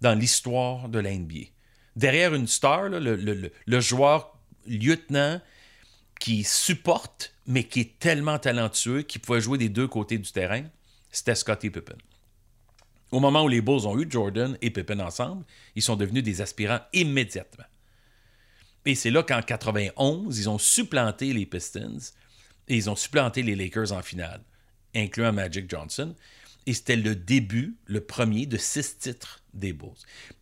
dans 0.00 0.14
l'histoire 0.18 0.88
de 0.88 0.98
la 0.98 1.12
NBA. 1.12 1.50
Derrière 1.96 2.34
une 2.34 2.46
star, 2.46 2.88
le, 2.88 3.80
joueur 3.80 4.36
lieutenant 4.66 5.40
qui 6.24 6.42
supporte, 6.42 7.34
mais 7.46 7.64
qui 7.64 7.80
est 7.80 7.98
tellement 7.98 8.38
talentueux, 8.38 9.02
qui 9.02 9.18
pouvait 9.18 9.42
jouer 9.42 9.58
des 9.58 9.68
deux 9.68 9.86
côtés 9.86 10.16
du 10.16 10.32
terrain, 10.32 10.64
c'était 11.10 11.34
Scottie 11.34 11.68
Pippen. 11.68 11.98
Au 13.10 13.20
moment 13.20 13.44
où 13.44 13.48
les 13.48 13.60
Bulls 13.60 13.86
ont 13.86 14.00
eu 14.00 14.10
Jordan 14.10 14.56
et 14.62 14.70
Pippen 14.70 15.00
ensemble, 15.00 15.44
ils 15.76 15.82
sont 15.82 15.96
devenus 15.96 16.22
des 16.22 16.40
aspirants 16.40 16.80
immédiatement. 16.94 17.66
Et 18.86 18.94
c'est 18.94 19.10
là 19.10 19.22
qu'en 19.22 19.42
91, 19.42 20.38
ils 20.38 20.48
ont 20.48 20.56
supplanté 20.56 21.34
les 21.34 21.44
Pistons 21.44 21.98
et 22.68 22.76
ils 22.76 22.88
ont 22.88 22.96
supplanté 22.96 23.42
les 23.42 23.54
Lakers 23.54 23.92
en 23.92 24.00
finale, 24.00 24.40
incluant 24.94 25.34
Magic 25.34 25.68
Johnson. 25.68 26.14
Et 26.64 26.72
c'était 26.72 26.96
le 26.96 27.14
début, 27.14 27.76
le 27.84 28.00
premier 28.00 28.46
de 28.46 28.56
six 28.56 28.96
titres 28.96 29.42
des 29.52 29.74
Bulls. 29.74 29.90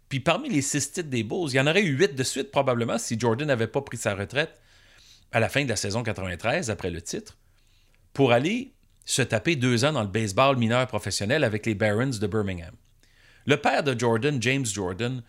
Puis 0.08 0.20
parmi 0.20 0.48
les 0.48 0.62
six 0.62 0.92
titres 0.92 1.10
des 1.10 1.24
Bulls, 1.24 1.48
il 1.48 1.56
y 1.56 1.60
en 1.60 1.66
aurait 1.66 1.82
eu 1.82 1.96
huit 1.96 2.14
de 2.14 2.22
suite 2.22 2.52
probablement 2.52 2.98
si 2.98 3.18
Jordan 3.18 3.48
n'avait 3.48 3.66
pas 3.66 3.82
pris 3.82 3.96
sa 3.96 4.14
retraite 4.14 4.60
à 5.32 5.40
la 5.40 5.48
fin 5.48 5.64
de 5.64 5.68
la 5.68 5.76
saison 5.76 6.02
93 6.02 6.70
après 6.70 6.90
le 6.90 7.02
titre 7.02 7.38
pour 8.12 8.32
aller 8.32 8.72
se 9.04 9.22
taper 9.22 9.56
deux 9.56 9.84
ans 9.84 9.92
dans 9.92 10.02
le 10.02 10.08
baseball 10.08 10.56
mineur 10.56 10.86
professionnel 10.86 11.44
avec 11.44 11.66
les 11.66 11.74
Barons 11.74 12.06
de 12.06 12.26
Birmingham. 12.26 12.74
Le 13.46 13.56
père 13.56 13.82
de 13.82 13.98
Jordan, 13.98 14.40
James 14.40 14.66
Jordan, 14.66 15.22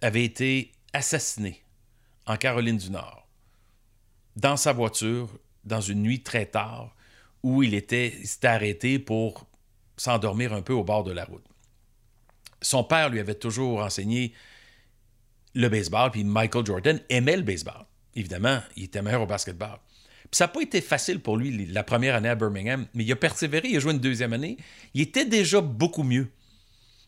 avait 0.00 0.24
été 0.24 0.72
assassiné 0.92 1.62
en 2.26 2.36
Caroline 2.36 2.76
du 2.76 2.90
Nord, 2.90 3.26
dans 4.36 4.56
sa 4.56 4.72
voiture, 4.72 5.28
dans 5.64 5.80
une 5.80 6.02
nuit 6.02 6.22
très 6.22 6.46
tard, 6.46 6.94
où 7.42 7.62
il 7.62 7.74
était, 7.74 8.14
arrêté 8.44 8.98
pour 8.98 9.46
s'endormir 9.96 10.52
un 10.52 10.62
peu 10.62 10.72
au 10.72 10.84
bord 10.84 11.04
de 11.04 11.12
la 11.12 11.24
route. 11.24 11.44
Son 12.60 12.84
père 12.84 13.08
lui 13.08 13.20
avait 13.20 13.34
toujours 13.34 13.80
enseigné 13.80 14.32
le 15.54 15.68
baseball, 15.68 16.10
puis 16.10 16.24
Michael 16.24 16.66
Jordan 16.66 17.00
aimait 17.08 17.36
le 17.36 17.42
baseball. 17.42 17.86
Évidemment, 18.18 18.60
il 18.76 18.84
était 18.84 19.02
meilleur 19.02 19.22
au 19.22 19.26
basketball. 19.26 19.78
Puis 20.22 20.36
ça 20.36 20.44
n'a 20.44 20.48
pas 20.48 20.60
été 20.60 20.80
facile 20.80 21.20
pour 21.20 21.36
lui 21.36 21.66
la 21.66 21.82
première 21.82 22.14
année 22.14 22.28
à 22.28 22.34
Birmingham, 22.34 22.86
mais 22.92 23.04
il 23.04 23.12
a 23.12 23.16
persévéré, 23.16 23.68
il 23.68 23.76
a 23.76 23.80
joué 23.80 23.92
une 23.92 23.98
deuxième 23.98 24.32
année. 24.32 24.58
Il 24.92 25.00
était 25.00 25.24
déjà 25.24 25.60
beaucoup 25.60 26.02
mieux. 26.02 26.28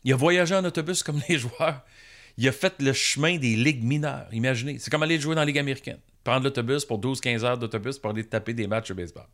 Il 0.03 0.13
a 0.13 0.15
voyagé 0.15 0.55
en 0.55 0.65
autobus 0.65 1.03
comme 1.03 1.21
les 1.29 1.37
joueurs 1.39 1.83
il 2.37 2.47
a 2.47 2.51
fait 2.51 2.81
le 2.81 2.93
chemin 2.93 3.37
des 3.37 3.55
ligues 3.55 3.83
mineures. 3.83 4.27
Imaginez, 4.31 4.79
c'est 4.79 4.89
comme 4.89 5.03
aller 5.03 5.19
jouer 5.19 5.35
dans 5.35 5.41
la 5.41 5.45
Ligue 5.45 5.59
américaine. 5.59 5.99
Prendre 6.23 6.43
l'autobus 6.43 6.85
pour 6.85 6.99
12-15 6.99 7.43
heures 7.43 7.57
d'autobus 7.57 7.97
pour 7.97 8.11
aller 8.11 8.23
taper 8.23 8.53
des 8.53 8.67
matchs 8.67 8.89
de 8.89 8.93
baseball. 8.93 9.27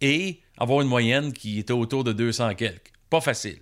Et 0.00 0.40
avoir 0.58 0.80
une 0.80 0.88
moyenne 0.88 1.32
qui 1.32 1.58
était 1.58 1.72
autour 1.72 2.04
de 2.04 2.12
200 2.12 2.54
quelques. 2.54 2.92
Pas 3.08 3.20
facile. 3.20 3.58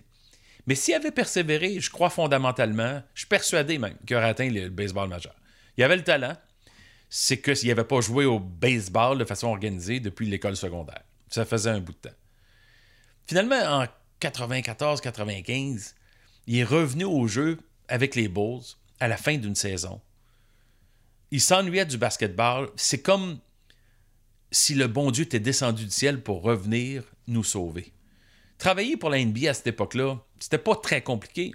Mais 0.67 0.75
s'il 0.75 0.95
avait 0.95 1.11
persévéré, 1.11 1.81
je 1.81 1.91
crois 1.91 2.11
fondamentalement, 2.11 3.03
je 3.15 3.21
suis 3.21 3.29
persuadé 3.29 3.79
même 3.79 3.97
qu'il 4.07 4.17
aurait 4.17 4.29
atteint 4.29 4.49
le 4.49 4.69
baseball 4.69 5.09
majeur. 5.09 5.35
Il 5.77 5.85
avait 5.85 5.97
le 5.97 6.05
talent, 6.05 6.37
c'est 7.11 7.39
que 7.39 7.55
s'il 7.55 7.69
n'avait 7.69 7.85
pas 7.85 8.01
joué 8.01 8.25
au 8.25 8.39
baseball 8.39 9.19
de 9.19 9.25
façon 9.25 9.49
organisée 9.49 9.99
depuis 9.99 10.31
l'école 10.31 10.57
secondaire. 10.57 11.03
Ça 11.29 11.45
faisait 11.45 11.71
un 11.71 11.81
bout 11.81 11.93
de 11.93 11.99
temps. 11.99 12.17
Finalement, 13.27 13.57
en 13.57 13.87
94-95, 14.21 15.95
il 16.47 16.57
est 16.59 16.65
revenu 16.65 17.05
au 17.05 17.27
jeu 17.27 17.59
avec 17.89 18.15
les 18.15 18.29
Bulls 18.29 18.63
à 19.01 19.09
la 19.09 19.17
fin 19.17 19.37
d'une 19.37 19.57
saison. 19.57 20.01
Il 21.33 21.41
s'ennuyait 21.41 21.85
du 21.85 21.99
basketball. 21.99 22.71
C'est 22.77 23.03
comme 23.03 23.41
si 24.53 24.75
le 24.75 24.87
bon 24.87 25.11
Dieu 25.11 25.25
était 25.25 25.41
descendu 25.41 25.85
du 25.85 25.91
ciel 25.91 26.23
pour 26.23 26.43
revenir 26.43 27.05
nous 27.27 27.45
sauver. 27.45 27.93
Travailler 28.59 28.97
pour 28.97 29.11
la 29.11 29.25
NBA 29.25 29.51
à 29.51 29.55
cette 29.55 29.69
époque-là, 29.69 30.19
c'était 30.39 30.59
pas 30.59 30.77
très 30.77 31.03
compliqué. 31.03 31.53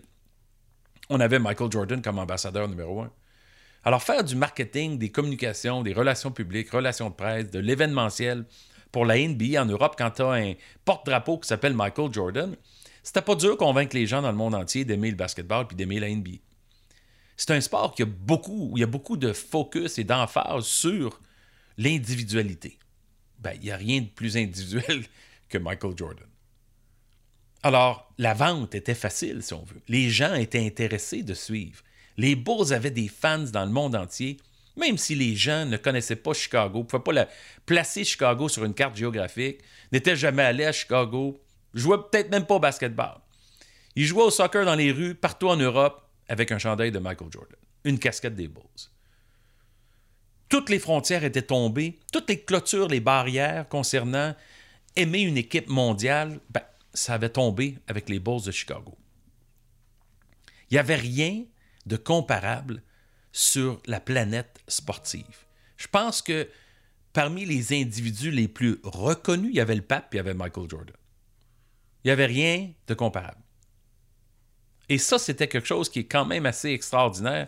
On 1.10 1.20
avait 1.20 1.40
Michael 1.40 1.72
Jordan 1.72 2.02
comme 2.02 2.20
ambassadeur 2.20 2.68
numéro 2.68 3.02
un. 3.02 3.12
Alors 3.86 4.02
faire 4.02 4.24
du 4.24 4.36
marketing, 4.36 4.98
des 4.98 5.12
communications, 5.12 5.84
des 5.84 5.94
relations 5.94 6.32
publiques, 6.32 6.72
relations 6.72 7.12
de 7.12 7.16
presse, 7.16 7.52
de 7.52 7.60
l'événementiel 7.60 8.46
pour 8.92 9.06
la 9.06 9.16
NBA 9.16 9.62
en 9.62 9.66
Europe 9.66 9.96
quand 9.96 10.10
tu 10.10 10.24
as 10.24 10.32
un 10.32 10.54
porte-drapeau 10.84 11.38
qui 11.38 11.48
s'appelle 11.48 11.76
Michael 11.76 12.12
Jordan, 12.12 12.56
c'était 13.04 13.22
pas 13.22 13.36
dur 13.36 13.52
de 13.52 13.56
convaincre 13.58 13.96
les 13.96 14.08
gens 14.08 14.24
dans 14.24 14.32
le 14.32 14.38
monde 14.38 14.56
entier 14.56 14.86
d'aimer 14.86 15.12
le 15.12 15.16
basketball 15.16 15.68
puis 15.68 15.76
d'aimer 15.76 16.00
la 16.00 16.10
NBA. 16.10 16.40
C'est 17.38 17.52
un 17.52 17.62
sport 17.62 17.94
qui 17.94 18.02
a 18.02 18.06
beaucoup, 18.06 18.72
où 18.72 18.78
il 18.78 18.82
y 18.82 18.84
a 18.84 18.88
beaucoup 18.88 19.18
de 19.18 19.34
focus 19.34 20.00
et 20.00 20.04
d'emphase 20.04 20.66
sur 20.66 21.22
l'individualité. 21.78 22.80
Ben, 23.38 23.52
il 23.56 23.62
n'y 23.62 23.72
a 23.72 23.78
rien 23.78 24.02
de 24.02 24.08
plus 24.08 24.36
individuel 24.36 25.04
que 25.50 25.60
Michael 25.60 25.94
Jordan. 25.96 26.26
Alors, 27.62 28.12
la 28.18 28.34
vente 28.34 28.74
était 28.74 28.96
facile, 28.96 29.44
si 29.44 29.54
on 29.54 29.64
veut. 29.64 29.82
Les 29.88 30.10
gens 30.10 30.34
étaient 30.34 30.66
intéressés 30.66 31.22
de 31.22 31.36
suivre. 31.36 31.84
Les 32.18 32.36
Bulls 32.36 32.74
avaient 32.74 32.92
des 32.92 33.08
fans 33.08 33.40
dans 33.40 33.66
le 33.66 33.72
monde 33.72 33.96
entier, 33.96 34.38
même 34.78 34.98
si 34.98 35.16
les 35.16 35.36
gens 35.36 35.66
ne 35.66 35.78
connaissaient 35.78 36.16
pas 36.16 36.34
Chicago, 36.34 36.80
ne 36.80 36.84
pouvaient 36.84 37.04
pas 37.04 37.14
la, 37.14 37.30
placer 37.66 38.04
Chicago 38.04 38.50
sur 38.50 38.66
une 38.66 38.74
carte 38.74 38.96
géographique, 38.96 39.60
n'étaient 39.92 40.16
jamais 40.16 40.44
allés 40.44 40.66
à 40.66 40.72
Chicago, 40.72 41.42
il 41.74 41.82
jouait 41.82 41.98
peut-être 41.98 42.32
même 42.32 42.46
pas 42.46 42.56
au 42.56 42.60
basketball. 42.60 43.18
Il 43.96 44.06
jouait 44.06 44.24
au 44.24 44.30
soccer 44.30 44.66
dans 44.66 44.76
les 44.76 44.92
rues, 44.92 45.16
partout 45.16 45.50
en 45.50 45.56
Europe, 45.56 46.02
avec 46.28 46.52
un 46.52 46.58
chandail 46.58 46.92
de 46.92 47.00
Michael 47.00 47.32
Jordan, 47.32 47.60
une 47.84 48.00
casquette 48.00 48.36
des 48.36 48.48
Bulls. 48.48 48.64
Toutes 50.50 50.70
les 50.70 50.80
frontières 50.80 51.24
étaient 51.24 51.42
tombées, 51.42 52.00
toutes 52.12 52.30
les 52.30 52.42
clôtures, 52.42 52.88
les 52.88 53.00
barrières 53.00 53.68
concernant 53.68 54.36
aimer 54.96 55.22
une 55.22 55.38
équipe 55.38 55.68
mondiale, 55.68 56.40
ben, 56.50 56.62
ça 56.94 57.14
avait 57.14 57.30
tombé 57.30 57.78
avec 57.88 58.10
les 58.10 58.20
Bulls 58.20 58.44
de 58.44 58.52
Chicago. 58.52 58.98
Il 60.70 60.76
n'y 60.76 60.80
avait 60.80 60.96
rien 60.96 61.44
de 61.86 61.98
comparable 61.98 62.82
sur 63.32 63.82
la 63.86 64.00
planète 64.00 64.60
sportive. 64.68 65.46
Je 65.78 65.88
pense 65.88 66.22
que 66.22 66.50
parmi 67.14 67.46
les 67.46 67.74
individus 67.74 68.32
les 68.32 68.48
plus 68.48 68.80
reconnus, 68.84 69.52
il 69.52 69.58
y 69.58 69.62
avait 69.62 69.76
le 69.76 69.82
pape 69.82 70.14
et 70.14 70.16
il 70.16 70.18
y 70.18 70.20
avait 70.20 70.34
Michael 70.34 70.70
Jordan. 70.70 70.96
Il 72.04 72.08
n'y 72.08 72.12
avait 72.12 72.26
rien 72.26 72.72
de 72.88 72.94
comparable. 72.94 73.42
Et 74.90 74.98
ça, 74.98 75.18
c'était 75.18 75.48
quelque 75.48 75.68
chose 75.68 75.90
qui 75.90 76.00
est 76.00 76.06
quand 76.06 76.26
même 76.26 76.46
assez 76.46 76.70
extraordinaire. 76.70 77.48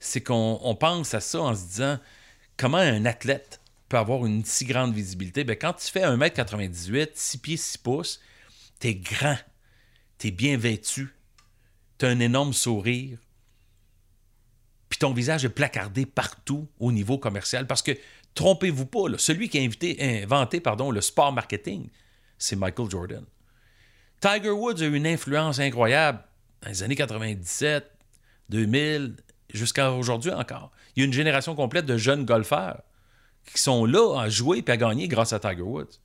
C'est 0.00 0.22
qu'on 0.22 0.76
pense 0.78 1.14
à 1.14 1.20
ça 1.20 1.40
en 1.40 1.54
se 1.54 1.64
disant 1.64 1.98
comment 2.56 2.78
un 2.78 3.04
athlète 3.04 3.60
peut 3.88 3.98
avoir 3.98 4.26
une 4.26 4.44
si 4.44 4.64
grande 4.64 4.94
visibilité? 4.94 5.44
Bien, 5.44 5.54
quand 5.54 5.74
tu 5.74 5.86
fais 5.90 6.02
1m98, 6.02 7.10
6 7.14 7.38
pieds, 7.38 7.56
6 7.56 7.78
pouces, 7.78 8.20
tu 8.80 8.88
es 8.88 8.94
grand, 8.94 9.38
tu 10.18 10.28
es 10.28 10.30
bien 10.30 10.56
vêtu, 10.56 11.14
tu 11.98 12.06
as 12.06 12.08
un 12.08 12.20
énorme 12.20 12.52
sourire, 12.52 13.18
ton 15.02 15.12
visage 15.12 15.44
est 15.44 15.48
placardé 15.48 16.06
partout 16.06 16.68
au 16.78 16.92
niveau 16.92 17.18
commercial. 17.18 17.66
Parce 17.66 17.82
que, 17.82 17.90
trompez-vous 18.34 18.86
pas, 18.86 19.00
celui 19.18 19.48
qui 19.48 19.58
a 19.58 20.22
inventé 20.22 20.60
pardon, 20.60 20.92
le 20.92 21.00
sport 21.00 21.32
marketing, 21.32 21.88
c'est 22.38 22.54
Michael 22.54 22.88
Jordan. 22.88 23.24
Tiger 24.20 24.50
Woods 24.50 24.80
a 24.80 24.84
eu 24.84 24.94
une 24.94 25.08
influence 25.08 25.58
incroyable 25.58 26.22
dans 26.62 26.68
les 26.68 26.84
années 26.84 26.94
97, 26.94 27.90
2000, 28.50 29.16
jusqu'à 29.52 29.90
aujourd'hui 29.90 30.30
encore. 30.30 30.70
Il 30.94 31.00
y 31.00 31.02
a 31.02 31.06
une 31.06 31.12
génération 31.12 31.56
complète 31.56 31.86
de 31.86 31.96
jeunes 31.96 32.24
golfeurs 32.24 32.82
qui 33.44 33.60
sont 33.60 33.84
là 33.84 34.20
à 34.20 34.28
jouer 34.28 34.62
et 34.64 34.70
à 34.70 34.76
gagner 34.76 35.08
grâce 35.08 35.32
à 35.32 35.40
Tiger 35.40 35.62
Woods. 35.62 35.98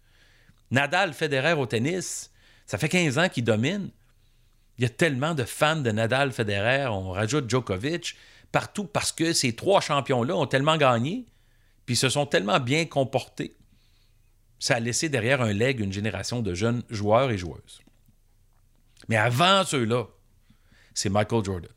Nadal, 0.72 1.14
Federer 1.14 1.54
au 1.54 1.68
tennis, 1.68 2.32
ça 2.66 2.80
fait 2.80 2.90
15 2.90 3.20
ans 3.20 3.30
qu'il 3.30 3.44
domine. 3.44 3.92
Il 4.80 4.84
y 4.84 4.86
a 4.86 4.90
tellement 4.90 5.36
de 5.36 5.44
fans 5.44 5.76
de 5.76 5.92
Nadal, 5.92 6.32
Federer, 6.32 6.88
on 6.88 7.12
rajoute 7.12 7.48
Djokovic, 7.48 8.16
partout 8.52 8.86
parce 8.86 9.12
que 9.12 9.34
ces 9.34 9.56
trois 9.56 9.82
champions-là 9.82 10.36
ont 10.36 10.48
tellement 10.48 10.78
gagné, 10.78 11.26
puis 11.86 11.96
se 11.96 12.10
sont 12.10 12.26
tellement 12.26 12.60
bien 12.60 12.86
comportés. 12.86 13.56
Ça 14.60 14.76
a 14.76 14.80
laissé 14.80 15.10
derrière 15.10 15.42
un 15.42 15.54
leg 15.54 15.80
une 15.80 15.94
génération 15.94 16.42
de 16.42 16.54
jeunes 16.54 16.84
joueurs 16.90 17.32
et 17.32 17.38
joueuses. 17.38 17.82
Mais 19.08 19.18
avant 19.18 19.64
ceux-là, 19.64 20.06
c'est 20.94 21.10
Michael 21.10 21.46
Jordan. 21.46 21.72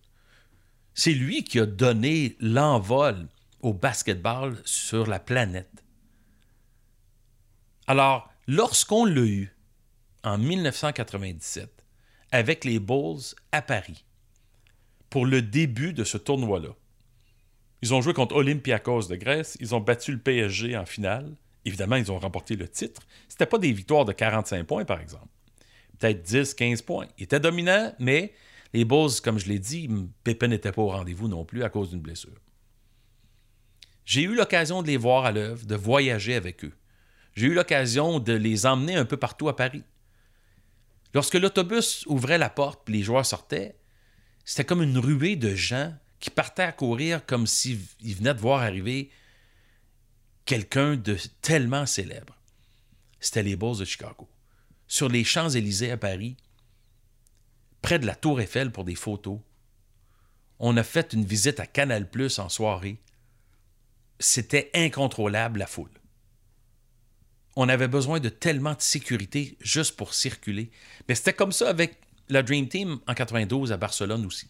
C'est 0.94 1.12
lui 1.12 1.44
qui 1.44 1.60
a 1.60 1.66
donné 1.66 2.36
l'envol 2.40 3.28
au 3.60 3.72
basketball 3.72 4.60
sur 4.64 5.06
la 5.06 5.18
planète. 5.18 5.84
Alors, 7.86 8.30
lorsqu'on 8.46 9.04
l'a 9.04 9.22
eu 9.22 9.54
en 10.24 10.38
1997 10.38 11.84
avec 12.32 12.64
les 12.64 12.78
Bulls 12.78 13.34
à 13.52 13.62
Paris 13.62 14.04
pour 15.10 15.26
le 15.26 15.42
début 15.42 15.92
de 15.92 16.04
ce 16.04 16.16
tournoi-là, 16.16 16.70
ils 17.82 17.94
ont 17.94 18.00
joué 18.00 18.14
contre 18.14 18.36
Olympiakos 18.36 19.08
de 19.08 19.16
Grèce, 19.16 19.56
ils 19.60 19.74
ont 19.74 19.80
battu 19.80 20.12
le 20.12 20.18
PSG 20.18 20.76
en 20.76 20.86
finale. 20.86 21.34
Évidemment, 21.64 21.96
ils 21.96 22.10
ont 22.10 22.18
remporté 22.18 22.56
le 22.56 22.68
titre. 22.68 23.02
Ce 23.28 23.34
n'était 23.34 23.46
pas 23.46 23.58
des 23.58 23.72
victoires 23.72 24.04
de 24.04 24.12
45 24.12 24.66
points, 24.66 24.84
par 24.84 25.00
exemple 25.00 25.28
peut-être 26.00 26.22
10, 26.22 26.54
15 26.54 26.82
points. 26.82 27.06
Il 27.18 27.24
était 27.24 27.40
dominant, 27.40 27.94
mais 27.98 28.32
les 28.72 28.84
Bulls, 28.84 29.20
comme 29.22 29.38
je 29.38 29.48
l'ai 29.48 29.58
dit, 29.58 29.88
Pépin 30.24 30.48
n'était 30.48 30.72
pas 30.72 30.82
au 30.82 30.88
rendez-vous 30.88 31.28
non 31.28 31.44
plus 31.44 31.62
à 31.62 31.68
cause 31.68 31.90
d'une 31.90 32.00
blessure. 32.00 32.40
J'ai 34.04 34.22
eu 34.22 34.34
l'occasion 34.34 34.82
de 34.82 34.88
les 34.88 34.96
voir 34.96 35.24
à 35.24 35.32
l'œuvre, 35.32 35.66
de 35.66 35.76
voyager 35.76 36.34
avec 36.34 36.64
eux. 36.64 36.72
J'ai 37.34 37.46
eu 37.46 37.54
l'occasion 37.54 38.18
de 38.18 38.32
les 38.32 38.66
emmener 38.66 38.96
un 38.96 39.04
peu 39.04 39.16
partout 39.16 39.48
à 39.48 39.54
Paris. 39.54 39.84
Lorsque 41.14 41.34
l'autobus 41.34 42.04
ouvrait 42.06 42.38
la 42.38 42.50
porte 42.50 42.88
et 42.88 42.92
les 42.92 43.02
joueurs 43.02 43.26
sortaient, 43.26 43.76
c'était 44.50 44.64
comme 44.64 44.83
une 44.83 44.99
ruée 44.99 45.37
de 45.37 45.54
gens 45.54 45.95
qui 46.19 46.28
partaient 46.28 46.64
à 46.64 46.73
courir 46.73 47.25
comme 47.25 47.47
s'ils 47.47 47.78
venaient 48.02 48.35
de 48.35 48.40
voir 48.40 48.62
arriver 48.62 49.09
quelqu'un 50.45 50.97
de 50.97 51.16
tellement 51.40 51.87
célèbre. 51.87 52.37
C'était 53.21 53.45
les 53.45 53.54
Bulls 53.54 53.78
de 53.78 53.85
Chicago. 53.85 54.28
Sur 54.88 55.09
les 55.09 55.23
Champs-Élysées 55.23 55.92
à 55.92 55.97
Paris, 55.97 56.37
près 57.80 58.00
de 58.00 58.07
la 58.07 58.16
Tour 58.16 58.40
Eiffel 58.40 58.73
pour 58.73 58.83
des 58.83 58.97
photos. 58.97 59.38
On 60.59 60.76
a 60.76 60.83
fait 60.83 61.12
une 61.12 61.25
visite 61.25 61.61
à 61.61 61.66
Canal 61.69 62.11
Plus 62.11 62.40
en 62.40 62.49
soirée. 62.49 62.99
C'était 64.19 64.73
incontrôlable 64.75 65.61
la 65.61 65.69
foule. 65.69 66.00
On 67.54 67.69
avait 67.69 67.87
besoin 67.87 68.19
de 68.19 68.30
tellement 68.30 68.75
de 68.75 68.83
sécurité 68.83 69.57
juste 69.61 69.95
pour 69.95 70.12
circuler. 70.12 70.73
Mais 71.09 71.14
c'était 71.14 71.35
comme 71.35 71.52
ça 71.52 71.69
avec 71.69 72.00
la 72.30 72.42
Dream 72.42 72.68
Team 72.68 72.99
en 73.06 73.14
92 73.14 73.72
à 73.72 73.76
Barcelone 73.76 74.25
aussi. 74.25 74.49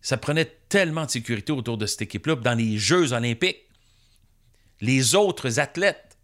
Ça 0.00 0.18
prenait 0.18 0.58
tellement 0.68 1.06
de 1.06 1.10
sécurité 1.10 1.50
autour 1.52 1.78
de 1.78 1.86
cette 1.86 2.02
équipe-là. 2.02 2.36
Dans 2.36 2.54
les 2.54 2.76
Jeux 2.78 3.12
olympiques, 3.12 3.68
les 4.80 5.14
autres 5.14 5.58
athlètes 5.58 6.18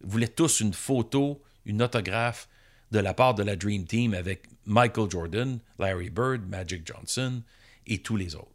voulaient 0.00 0.28
tous 0.28 0.60
une 0.60 0.72
photo, 0.72 1.42
une 1.66 1.82
autographe 1.82 2.48
de 2.92 2.98
la 2.98 3.12
part 3.12 3.34
de 3.34 3.42
la 3.42 3.56
Dream 3.56 3.84
Team 3.84 4.14
avec 4.14 4.46
Michael 4.64 5.10
Jordan, 5.10 5.58
Larry 5.78 6.10
Bird, 6.10 6.48
Magic 6.48 6.86
Johnson 6.86 7.42
et 7.86 7.98
tous 7.98 8.16
les 8.16 8.34
autres. 8.34 8.50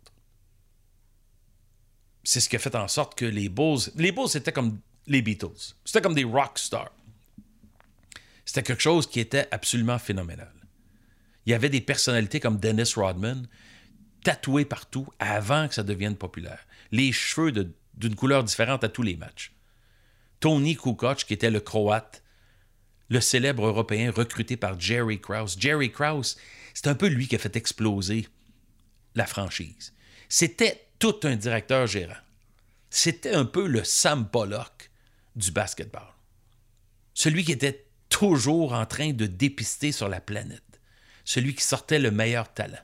C'est 2.24 2.40
ce 2.40 2.50
qui 2.50 2.56
a 2.56 2.60
fait 2.60 2.76
en 2.76 2.88
sorte 2.88 3.16
que 3.16 3.26
les 3.26 3.50
Bulls. 3.50 3.82
Les 3.96 4.12
Bulls, 4.12 4.30
c'était 4.30 4.52
comme 4.52 4.80
les 5.08 5.22
Beatles. 5.22 5.76
C'était 5.86 6.02
comme 6.02 6.14
des 6.14 6.24
rock 6.24 6.58
stars. 6.58 6.92
C'était 8.46 8.64
quelque 8.64 8.82
chose 8.82 9.08
qui 9.08 9.20
était 9.20 9.48
absolument 9.52 10.00
phénoménal. 10.00 10.52
Il 11.46 11.52
y 11.52 11.54
avait 11.56 11.70
des 11.70 11.82
personnalités 11.82 12.40
comme 12.40 12.60
Dennis 12.60 12.94
Rodman 12.96 13.48
tatoués 14.24 14.66
partout 14.66 15.08
avant 15.20 15.68
que 15.68 15.74
ça 15.74 15.84
devienne 15.84 16.16
populaire. 16.16 16.68
Les 16.92 17.12
cheveux 17.12 17.52
d'une 17.96 18.16
couleur 18.16 18.44
différente 18.44 18.84
à 18.84 18.90
tous 18.90 19.02
les 19.02 19.16
matchs. 19.16 19.52
Tony 20.40 20.76
Kukoc, 20.76 21.26
qui 21.26 21.34
était 21.34 21.52
le 21.52 21.60
Croate, 21.60 22.24
le 23.10 23.20
célèbre 23.20 23.66
Européen 23.66 24.12
recruté 24.12 24.58
par 24.58 24.80
Jerry 24.80 25.20
Krause. 25.20 25.58
Jerry 25.60 25.92
Krause, 25.92 26.38
c'est 26.74 26.88
un 26.88 26.96
peu 26.96 27.08
lui 27.08 27.28
qui 27.28 27.36
a 27.36 27.40
fait 27.40 27.56
exploser 27.56 28.28
la 29.16 29.26
franchise. 29.26 29.94
C'était 30.30 30.88
tout 30.98 31.20
un 31.24 31.36
directeur 31.36 31.88
gérant. 31.88 32.14
C'était 32.90 33.34
un 33.34 33.46
peu 33.46 33.68
le 33.68 33.84
Sam 33.84 34.30
Pollock 34.30 34.92
du 35.36 35.52
basketball. 35.52 36.14
Celui 37.14 37.44
qui 37.44 37.52
était 37.52 37.86
toujours 38.10 38.74
en 38.74 38.86
train 38.86 39.12
de 39.12 39.26
dépister 39.26 39.92
sur 39.92 40.08
la 40.08 40.22
planète. 40.22 40.71
Celui 41.26 41.56
qui 41.56 41.64
sortait 41.64 42.00
le 42.00 42.12
meilleur 42.12 42.54
talent. 42.54 42.82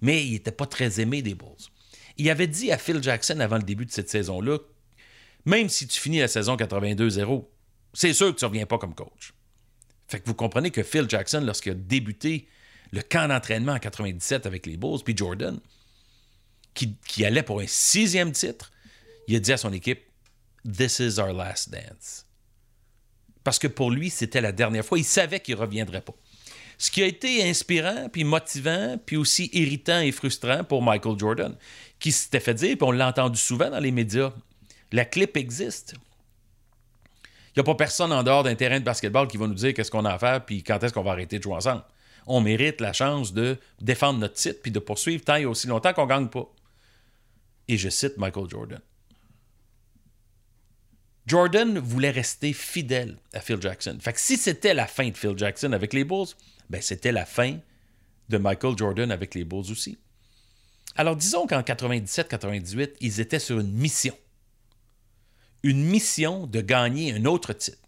Mais 0.00 0.24
il 0.24 0.32
n'était 0.32 0.52
pas 0.52 0.66
très 0.66 1.00
aimé 1.00 1.22
des 1.22 1.34
Bulls. 1.34 1.70
Il 2.18 2.30
avait 2.30 2.46
dit 2.46 2.72
à 2.72 2.78
Phil 2.78 3.02
Jackson 3.02 3.40
avant 3.40 3.56
le 3.56 3.62
début 3.62 3.86
de 3.86 3.90
cette 3.90 4.08
saison-là, 4.08 4.58
même 5.44 5.68
si 5.68 5.86
tu 5.86 6.00
finis 6.00 6.20
la 6.20 6.28
saison 6.28 6.56
82-0, 6.56 7.46
c'est 7.92 8.12
sûr 8.12 8.34
que 8.34 8.38
tu 8.38 8.44
ne 8.44 8.48
reviens 8.48 8.66
pas 8.66 8.78
comme 8.78 8.94
coach. 8.94 9.32
Fait 10.08 10.20
que 10.20 10.26
vous 10.26 10.34
comprenez 10.34 10.70
que 10.70 10.82
Phil 10.82 11.08
Jackson, 11.08 11.40
lorsqu'il 11.44 11.72
a 11.72 11.74
débuté 11.74 12.48
le 12.92 13.02
camp 13.02 13.28
d'entraînement 13.28 13.72
en 13.72 13.78
97 13.78 14.46
avec 14.46 14.66
les 14.66 14.76
Bulls, 14.76 15.00
puis 15.04 15.16
Jordan, 15.16 15.58
qui, 16.74 16.96
qui 17.06 17.24
allait 17.24 17.42
pour 17.42 17.60
un 17.60 17.66
sixième 17.66 18.32
titre, 18.32 18.72
il 19.28 19.36
a 19.36 19.40
dit 19.40 19.52
à 19.52 19.56
son 19.56 19.72
équipe 19.72 20.02
This 20.64 20.98
is 20.98 21.18
our 21.20 21.32
last 21.32 21.70
dance. 21.70 22.26
Parce 23.44 23.58
que 23.58 23.68
pour 23.68 23.90
lui, 23.90 24.10
c'était 24.10 24.40
la 24.40 24.52
dernière 24.52 24.84
fois. 24.84 24.98
Il 24.98 25.04
savait 25.04 25.40
qu'il 25.40 25.54
ne 25.54 25.60
reviendrait 25.60 26.00
pas. 26.00 26.14
Ce 26.78 26.90
qui 26.90 27.02
a 27.02 27.06
été 27.06 27.48
inspirant, 27.48 28.08
puis 28.10 28.24
motivant, 28.24 28.98
puis 29.04 29.16
aussi 29.16 29.48
irritant 29.52 30.00
et 30.00 30.12
frustrant 30.12 30.62
pour 30.62 30.82
Michael 30.82 31.18
Jordan, 31.18 31.56
qui 31.98 32.12
s'était 32.12 32.40
fait 32.40 32.54
dire, 32.54 32.76
puis 32.76 32.86
on 32.86 32.90
l'a 32.90 33.08
entendu 33.08 33.38
souvent 33.38 33.70
dans 33.70 33.80
les 33.80 33.90
médias, 33.90 34.32
la 34.92 35.04
clip 35.04 35.36
existe. 35.36 35.94
Il 37.24 37.60
n'y 37.60 37.60
a 37.60 37.64
pas 37.64 37.74
personne 37.74 38.12
en 38.12 38.22
dehors 38.22 38.42
d'un 38.42 38.54
terrain 38.54 38.78
de 38.78 38.84
basketball 38.84 39.26
qui 39.26 39.38
va 39.38 39.46
nous 39.46 39.54
dire 39.54 39.72
qu'est-ce 39.72 39.90
qu'on 39.90 40.04
a 40.04 40.12
à 40.12 40.18
faire, 40.18 40.44
puis 40.44 40.62
quand 40.62 40.82
est-ce 40.82 40.92
qu'on 40.92 41.02
va 41.02 41.12
arrêter 41.12 41.38
de 41.38 41.42
jouer 41.42 41.54
ensemble. 41.54 41.82
On 42.26 42.40
mérite 42.40 42.80
la 42.80 42.92
chance 42.92 43.32
de 43.32 43.56
défendre 43.80 44.18
notre 44.18 44.34
titre, 44.34 44.60
puis 44.62 44.70
de 44.70 44.78
poursuivre 44.78 45.24
tant 45.24 45.42
aussi 45.44 45.66
longtemps 45.66 45.94
qu'on 45.94 46.04
ne 46.04 46.10
gagne 46.10 46.28
pas. 46.28 46.46
Et 47.68 47.78
je 47.78 47.88
cite 47.88 48.18
Michael 48.18 48.50
Jordan. 48.50 48.80
Jordan 51.26 51.78
voulait 51.78 52.10
rester 52.10 52.52
fidèle 52.52 53.16
à 53.32 53.40
Phil 53.40 53.60
Jackson. 53.60 53.96
Fait 54.00 54.12
que 54.12 54.20
si 54.20 54.36
c'était 54.36 54.74
la 54.74 54.86
fin 54.86 55.08
de 55.08 55.16
Phil 55.16 55.36
Jackson 55.36 55.72
avec 55.72 55.92
les 55.92 56.04
Bulls, 56.04 56.28
ben 56.70 56.82
c'était 56.82 57.12
la 57.12 57.26
fin 57.26 57.58
de 58.28 58.38
Michael 58.38 58.76
Jordan 58.76 59.10
avec 59.10 59.34
les 59.34 59.44
Bulls 59.44 59.70
aussi. 59.70 59.98
Alors 60.96 61.16
disons 61.16 61.46
qu'en 61.46 61.60
97-98, 61.60 62.94
ils 63.00 63.20
étaient 63.20 63.38
sur 63.38 63.60
une 63.60 63.72
mission. 63.72 64.16
Une 65.62 65.84
mission 65.84 66.46
de 66.46 66.60
gagner 66.60 67.12
un 67.12 67.24
autre 67.24 67.52
titre. 67.52 67.78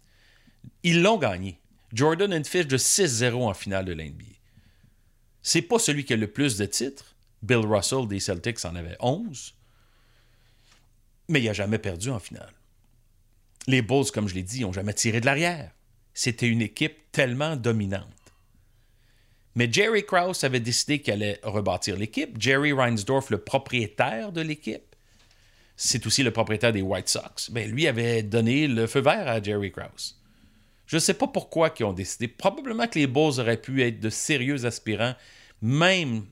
Ils 0.83 1.01
l'ont 1.01 1.17
gagné. 1.17 1.59
Jordan 1.93 2.31
a 2.31 2.37
une 2.37 2.45
fiche 2.45 2.67
de 2.67 2.77
6-0 2.77 3.47
en 3.47 3.53
finale 3.53 3.85
de 3.85 3.93
l'NBA. 3.93 4.25
C'est 5.41 5.61
pas 5.61 5.79
celui 5.79 6.05
qui 6.05 6.13
a 6.13 6.17
le 6.17 6.31
plus 6.31 6.57
de 6.57 6.65
titres. 6.65 7.15
Bill 7.41 7.65
Russell 7.65 8.07
des 8.07 8.19
Celtics 8.19 8.65
en 8.65 8.75
avait 8.75 8.97
11. 8.99 9.55
Mais 11.29 11.41
il 11.41 11.45
n'a 11.45 11.53
jamais 11.53 11.79
perdu 11.79 12.09
en 12.09 12.19
finale. 12.19 12.53
Les 13.67 13.81
Bulls, 13.81 14.11
comme 14.11 14.27
je 14.27 14.35
l'ai 14.35 14.43
dit, 14.43 14.61
n'ont 14.61 14.73
jamais 14.73 14.93
tiré 14.93 15.21
de 15.21 15.25
l'arrière. 15.25 15.71
C'était 16.13 16.47
une 16.47 16.61
équipe 16.61 17.11
tellement 17.11 17.55
dominante. 17.55 18.09
Mais 19.55 19.71
Jerry 19.71 20.05
Krause 20.05 20.43
avait 20.43 20.59
décidé 20.59 21.01
qu'il 21.01 21.13
allait 21.13 21.39
rebâtir 21.43 21.97
l'équipe. 21.97 22.39
Jerry 22.39 22.71
Reinsdorf, 22.71 23.29
le 23.29 23.39
propriétaire 23.39 24.31
de 24.31 24.41
l'équipe, 24.41 24.95
c'est 25.75 26.05
aussi 26.05 26.23
le 26.23 26.31
propriétaire 26.31 26.73
des 26.73 26.81
White 26.81 27.09
Sox. 27.09 27.49
Ben, 27.51 27.69
lui 27.69 27.87
avait 27.87 28.23
donné 28.23 28.67
le 28.67 28.85
feu 28.85 29.01
vert 29.01 29.27
à 29.27 29.41
Jerry 29.41 29.71
Krause. 29.71 30.19
Je 30.85 30.97
ne 30.97 30.99
sais 30.99 31.13
pas 31.13 31.27
pourquoi 31.27 31.73
ils 31.79 31.83
ont 31.83 31.93
décidé. 31.93 32.27
Probablement 32.27 32.87
que 32.87 32.99
les 32.99 33.07
Bulls 33.07 33.39
auraient 33.39 33.61
pu 33.61 33.83
être 33.83 33.99
de 33.99 34.09
sérieux 34.09 34.65
aspirants, 34.65 35.15
même 35.61 36.25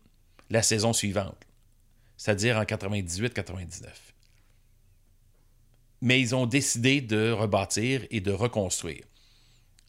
la 0.49 0.61
saison 0.61 0.93
suivante, 0.93 1.37
c'est-à-dire 2.17 2.57
en 2.57 2.63
98-99 2.63 3.85
mais 6.01 6.19
ils 6.19 6.35
ont 6.35 6.45
décidé 6.45 7.01
de 7.01 7.31
rebâtir 7.31 8.05
et 8.11 8.21
de 8.21 8.31
reconstruire. 8.31 9.03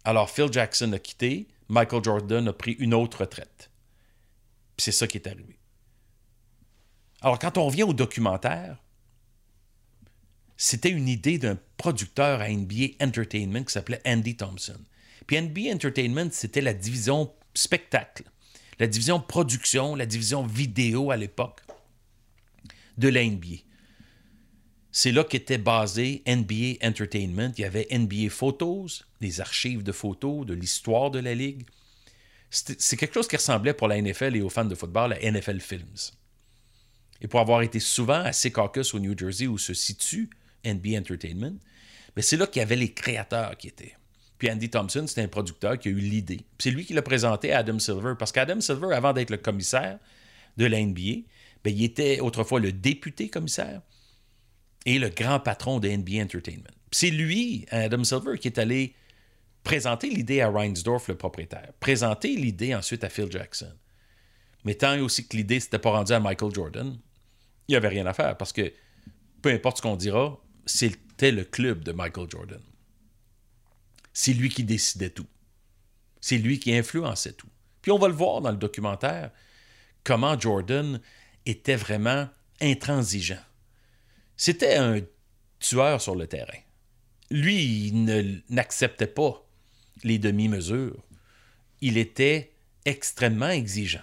Alors 0.05 0.31
Phil 0.31 0.53
Jackson 0.53 0.93
a 0.93 0.99
quitté, 0.99 1.49
Michael 1.69 2.03
Jordan 2.03 2.49
a 2.49 2.53
pris 2.53 2.73
une 2.73 2.95
autre 2.95 3.21
retraite. 3.21 3.71
c'est 4.79 4.93
ça 4.93 5.07
qui 5.07 5.19
est 5.19 5.27
arrivé. 5.27 5.59
Alors 7.21 7.39
quand 7.39 7.59
on 7.59 7.67
revient 7.67 7.83
au 7.83 7.93
documentaire, 7.93 8.83
c'était 10.57 10.91
une 10.91 11.09
idée 11.09 11.39
d'un 11.39 11.59
producteur 11.77 12.41
à 12.41 12.49
NBA 12.49 12.97
Entertainment 13.01 13.65
qui 13.65 13.73
s'appelait 13.73 14.01
Andy 14.07 14.37
Thompson. 14.37 14.81
Puis 15.27 15.41
NBA 15.41 15.73
Entertainment, 15.75 16.31
c'était 16.33 16.61
la 16.61 16.75
division 16.75 17.33
spectacle, 17.55 18.25
la 18.79 18.87
division 18.87 19.21
production, 19.21 19.95
la 19.95 20.07
division 20.07 20.47
vidéo 20.47 21.11
à 21.11 21.17
l'époque 21.17 21.63
de 22.97 23.09
la 23.09 23.25
NBA. 23.25 23.68
C'est 25.01 25.13
là 25.13 25.23
qu'était 25.23 25.59
basé 25.59 26.25
NBA 26.27 26.85
Entertainment. 26.85 27.53
Il 27.57 27.61
y 27.61 27.65
avait 27.65 27.87
NBA 27.93 28.31
Photos, 28.31 29.05
des 29.21 29.41
archives 29.41 29.85
de 29.85 29.93
photos, 29.93 30.45
de 30.45 30.55
l'histoire 30.55 31.13
de 31.13 31.21
la 31.21 31.37
Ligue. 31.37 31.65
C'est 32.51 32.97
quelque 32.97 33.15
chose 33.15 33.29
qui 33.29 33.37
ressemblait 33.37 33.75
pour 33.75 33.87
la 33.87 34.03
NFL 34.03 34.35
et 34.35 34.41
aux 34.41 34.49
fans 34.49 34.65
de 34.65 34.75
football 34.75 35.13
à 35.13 35.21
NFL 35.21 35.61
Films. 35.61 36.11
Et 37.21 37.29
pour 37.29 37.39
avoir 37.39 37.63
été 37.63 37.79
souvent 37.79 38.25
à 38.25 38.33
Secaucus 38.33 38.93
au 38.93 38.99
New 38.99 39.17
Jersey 39.17 39.47
où 39.47 39.57
se 39.57 39.73
situe 39.73 40.31
NBA 40.65 40.99
Entertainment, 40.99 41.61
mais 42.17 42.23
c'est 42.23 42.37
là 42.37 42.49
qu'il 42.49 42.59
y 42.59 42.65
avait 42.65 42.75
les 42.75 42.93
créateurs 42.93 43.57
qui 43.57 43.69
étaient. 43.69 43.95
Puis 44.37 44.51
Andy 44.51 44.69
Thompson, 44.69 45.05
c'était 45.07 45.23
un 45.23 45.29
producteur 45.29 45.79
qui 45.79 45.91
a 45.91 45.93
eu 45.93 46.01
l'idée. 46.01 46.41
C'est 46.59 46.73
lui 46.73 46.85
qui 46.85 46.95
l'a 46.95 47.03
présenté 47.03 47.53
à 47.53 47.59
Adam 47.59 47.79
Silver, 47.79 48.15
parce 48.19 48.33
qu'Adam 48.33 48.61
Silver, 48.61 48.93
avant 48.93 49.13
d'être 49.13 49.31
le 49.31 49.37
commissaire 49.37 50.01
de 50.57 50.67
la 50.67 50.83
NBA, 50.83 51.23
ben, 51.63 51.73
il 51.73 51.85
était 51.85 52.19
autrefois 52.19 52.59
le 52.59 52.73
député 52.73 53.29
commissaire, 53.29 53.81
et 54.87 54.99
le 54.99 55.09
grand 55.09 55.41
patron 55.41 55.81
de 55.81 55.89
NBA 55.89 56.23
Entertainment. 56.23 56.71
C'est 56.91 57.11
lui, 57.11 57.67
Adam 57.71 58.05
Silver, 58.05 58.39
qui 58.39 58.49
est 58.49 58.59
allé 58.59 58.95
présenter 59.65 60.09
l'idée 60.09 60.41
à 60.41 60.49
Reinsdorf, 60.49 61.09
le 61.09 61.17
propriétaire, 61.17 61.73
présenter 61.81 62.35
l'idée 62.35 62.75
ensuite 62.75 63.05
à 63.05 63.11
Phil 63.11 63.31
Jackson. 63.31 63.73
Mais 64.65 64.75
tant 64.75 64.99
aussi 65.01 65.27
que 65.27 65.37
l'idée 65.37 65.61
s'était 65.61 65.79
pas 65.79 65.91
rendue 65.91 66.13
à 66.13 66.21
Michael 66.21 66.55
Jordan, 66.55 66.99
il 67.69 67.73
n'y 67.73 67.77
avait 67.77 67.89
rien 67.89 68.07
à 68.07 68.15
faire 68.15 68.37
parce 68.37 68.53
que 68.53 68.73
peu 69.43 69.51
importe 69.51 69.79
ce 69.79 69.83
qu'on 69.83 69.97
dira, 69.97 70.39
c'était 70.67 71.31
le 71.31 71.45
club 71.45 71.85
de 71.85 71.93
Michael 71.93 72.29
Jordan. 72.31 72.61
C'est 74.13 74.33
lui 74.33 74.49
qui 74.49 74.65
décidait 74.65 75.11
tout. 75.11 75.27
C'est 76.21 76.39
lui 76.39 76.59
qui 76.59 76.75
influençait 76.75 77.35
tout. 77.35 77.49
Puis 77.83 77.93
on 77.93 77.99
va 77.99 78.09
le 78.09 78.15
voir 78.15 78.41
dans 78.41 78.51
le 78.51 78.57
documentaire, 78.57 79.31
comment 80.03 80.39
Jordan 80.39 81.01
était 81.47 81.77
vraiment 81.77 82.29
intransigeant. 82.61 83.41
C'était 84.39 84.77
un 84.77 85.01
tueur 85.59 86.01
sur 86.01 86.15
le 86.15 86.29
terrain. 86.29 86.61
Lui, 87.29 87.89
il 87.89 88.43
n'acceptait 88.49 89.09
pas 89.09 89.45
les 90.05 90.19
demi-mesures. 90.19 91.05
Il 91.81 91.99
était 91.99 92.55
extrêmement 92.85 93.51
exigeant. 93.51 94.01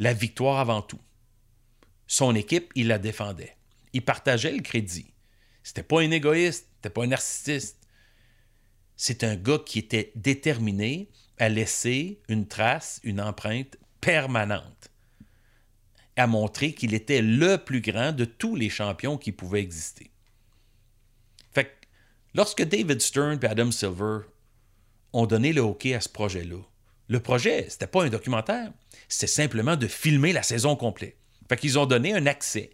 la 0.00 0.12
victoire 0.12 0.58
avant 0.58 0.82
tout. 0.82 0.98
Son 2.08 2.34
équipe, 2.34 2.72
il 2.74 2.88
la 2.88 2.98
défendait. 2.98 3.56
Il 3.92 4.04
partageait 4.04 4.50
le 4.50 4.60
crédit. 4.60 5.12
C'était 5.62 5.84
pas 5.84 6.00
un 6.00 6.10
égoïste, 6.10 6.66
c'était 6.76 6.90
pas 6.90 7.04
un 7.04 7.08
narcissiste. 7.08 7.78
C'est 8.96 9.22
un 9.22 9.36
gars 9.36 9.60
qui 9.64 9.78
était 9.78 10.10
déterminé 10.16 11.10
à 11.38 11.48
laisser 11.48 12.20
une 12.28 12.48
trace, 12.48 12.98
une 13.04 13.20
empreinte 13.20 13.76
permanente, 14.00 14.90
à 16.16 16.26
montrer 16.26 16.72
qu'il 16.72 16.94
était 16.94 17.22
le 17.22 17.58
plus 17.58 17.80
grand 17.80 18.12
de 18.12 18.24
tous 18.24 18.56
les 18.56 18.70
champions 18.70 19.18
qui 19.18 19.32
pouvaient 19.32 19.60
exister. 19.60 20.10
Fait 21.52 21.64
que, 21.64 21.70
lorsque 22.34 22.62
David 22.62 23.00
Stern 23.00 23.38
et 23.42 23.46
Adam 23.46 23.70
Silver 23.70 24.20
ont 25.12 25.26
donné 25.26 25.52
le 25.52 25.60
hockey 25.60 25.94
à 25.94 26.00
ce 26.00 26.08
projet-là, 26.08 26.60
le 27.08 27.20
projet, 27.20 27.66
c'était 27.68 27.86
pas 27.86 28.04
un 28.04 28.08
documentaire, 28.08 28.72
c'était 29.08 29.26
simplement 29.26 29.76
de 29.76 29.86
filmer 29.86 30.32
la 30.32 30.42
saison 30.42 30.76
complète. 30.76 31.16
Fait 31.48 31.56
qu'ils 31.56 31.78
ont 31.78 31.86
donné 31.86 32.14
un 32.14 32.26
accès, 32.26 32.70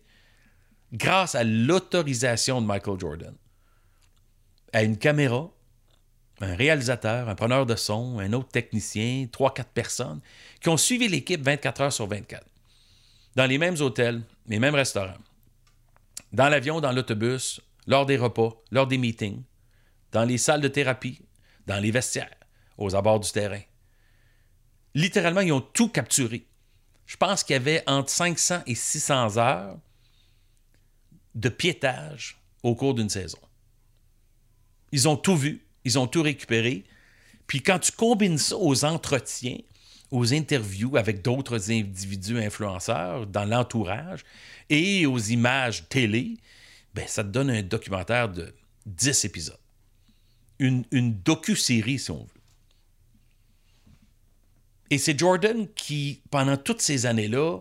grâce 0.92 1.34
à 1.34 1.44
l'autorisation 1.44 2.60
de 2.60 2.66
Michael 2.66 3.00
Jordan, 3.00 3.34
à 4.72 4.82
une 4.82 4.96
caméra, 4.96 5.50
un 6.40 6.54
réalisateur, 6.54 7.28
un 7.28 7.34
preneur 7.34 7.66
de 7.66 7.74
son, 7.74 8.18
un 8.18 8.32
autre 8.32 8.48
technicien, 8.48 9.26
trois, 9.30 9.52
quatre 9.52 9.70
personnes 9.70 10.20
qui 10.60 10.68
ont 10.68 10.76
suivi 10.76 11.08
l'équipe 11.08 11.42
24 11.42 11.80
heures 11.80 11.92
sur 11.92 12.06
24. 12.06 12.44
Dans 13.36 13.46
les 13.46 13.58
mêmes 13.58 13.80
hôtels, 13.80 14.22
les 14.46 14.58
mêmes 14.58 14.74
restaurants. 14.74 15.18
Dans 16.32 16.48
l'avion, 16.48 16.80
dans 16.80 16.92
l'autobus, 16.92 17.60
lors 17.86 18.06
des 18.06 18.16
repas, 18.16 18.60
lors 18.70 18.86
des 18.86 18.98
meetings, 18.98 19.42
dans 20.12 20.24
les 20.24 20.38
salles 20.38 20.60
de 20.60 20.68
thérapie, 20.68 21.20
dans 21.66 21.78
les 21.78 21.90
vestiaires, 21.90 22.36
aux 22.78 22.94
abords 22.94 23.20
du 23.20 23.30
terrain. 23.30 23.60
Littéralement, 24.94 25.40
ils 25.40 25.52
ont 25.52 25.60
tout 25.60 25.88
capturé. 25.88 26.46
Je 27.06 27.16
pense 27.16 27.44
qu'il 27.44 27.54
y 27.54 27.56
avait 27.56 27.82
entre 27.86 28.10
500 28.10 28.62
et 28.66 28.74
600 28.74 29.36
heures 29.36 29.78
de 31.34 31.48
piétage 31.48 32.40
au 32.62 32.74
cours 32.74 32.94
d'une 32.94 33.08
saison. 33.08 33.38
Ils 34.92 35.08
ont 35.08 35.16
tout 35.16 35.36
vu, 35.36 35.66
ils 35.84 35.98
ont 35.98 36.06
tout 36.06 36.22
récupéré. 36.22 36.84
Puis 37.46 37.62
quand 37.62 37.78
tu 37.78 37.92
combines 37.92 38.38
ça 38.38 38.56
aux 38.56 38.84
entretiens, 38.84 39.58
aux 40.10 40.34
interviews 40.34 40.96
avec 40.96 41.22
d'autres 41.22 41.70
individus 41.70 42.38
influenceurs 42.38 43.26
dans 43.26 43.44
l'entourage 43.44 44.24
et 44.68 45.06
aux 45.06 45.18
images 45.18 45.88
télé, 45.88 46.36
ben, 46.94 47.06
ça 47.06 47.22
te 47.22 47.28
donne 47.28 47.50
un 47.50 47.62
documentaire 47.62 48.28
de 48.28 48.52
10 48.86 49.24
épisodes. 49.24 49.56
Une, 50.58 50.84
une 50.90 51.14
docu-série, 51.14 51.98
si 51.98 52.10
on 52.10 52.24
veut. 52.24 52.40
Et 54.90 54.98
c'est 54.98 55.18
Jordan 55.18 55.68
qui, 55.74 56.20
pendant 56.30 56.56
toutes 56.56 56.82
ces 56.82 57.06
années-là, 57.06 57.60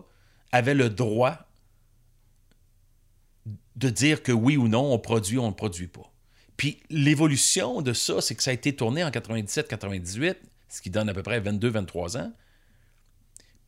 avait 0.52 0.74
le 0.74 0.90
droit 0.90 1.38
de 3.76 3.88
dire 3.88 4.22
que 4.22 4.32
oui 4.32 4.56
ou 4.56 4.68
non, 4.68 4.92
on 4.92 4.98
produit 4.98 5.38
ou 5.38 5.42
on 5.42 5.48
ne 5.48 5.54
produit 5.54 5.86
pas. 5.86 6.12
Puis 6.56 6.82
l'évolution 6.90 7.80
de 7.80 7.92
ça, 7.92 8.20
c'est 8.20 8.34
que 8.34 8.42
ça 8.42 8.50
a 8.50 8.54
été 8.54 8.74
tourné 8.74 9.02
en 9.04 9.10
97-98, 9.10 10.34
ce 10.70 10.80
qui 10.80 10.90
donne 10.90 11.08
à 11.08 11.14
peu 11.14 11.22
près 11.22 11.40
22-23 11.40 12.18
ans. 12.18 12.32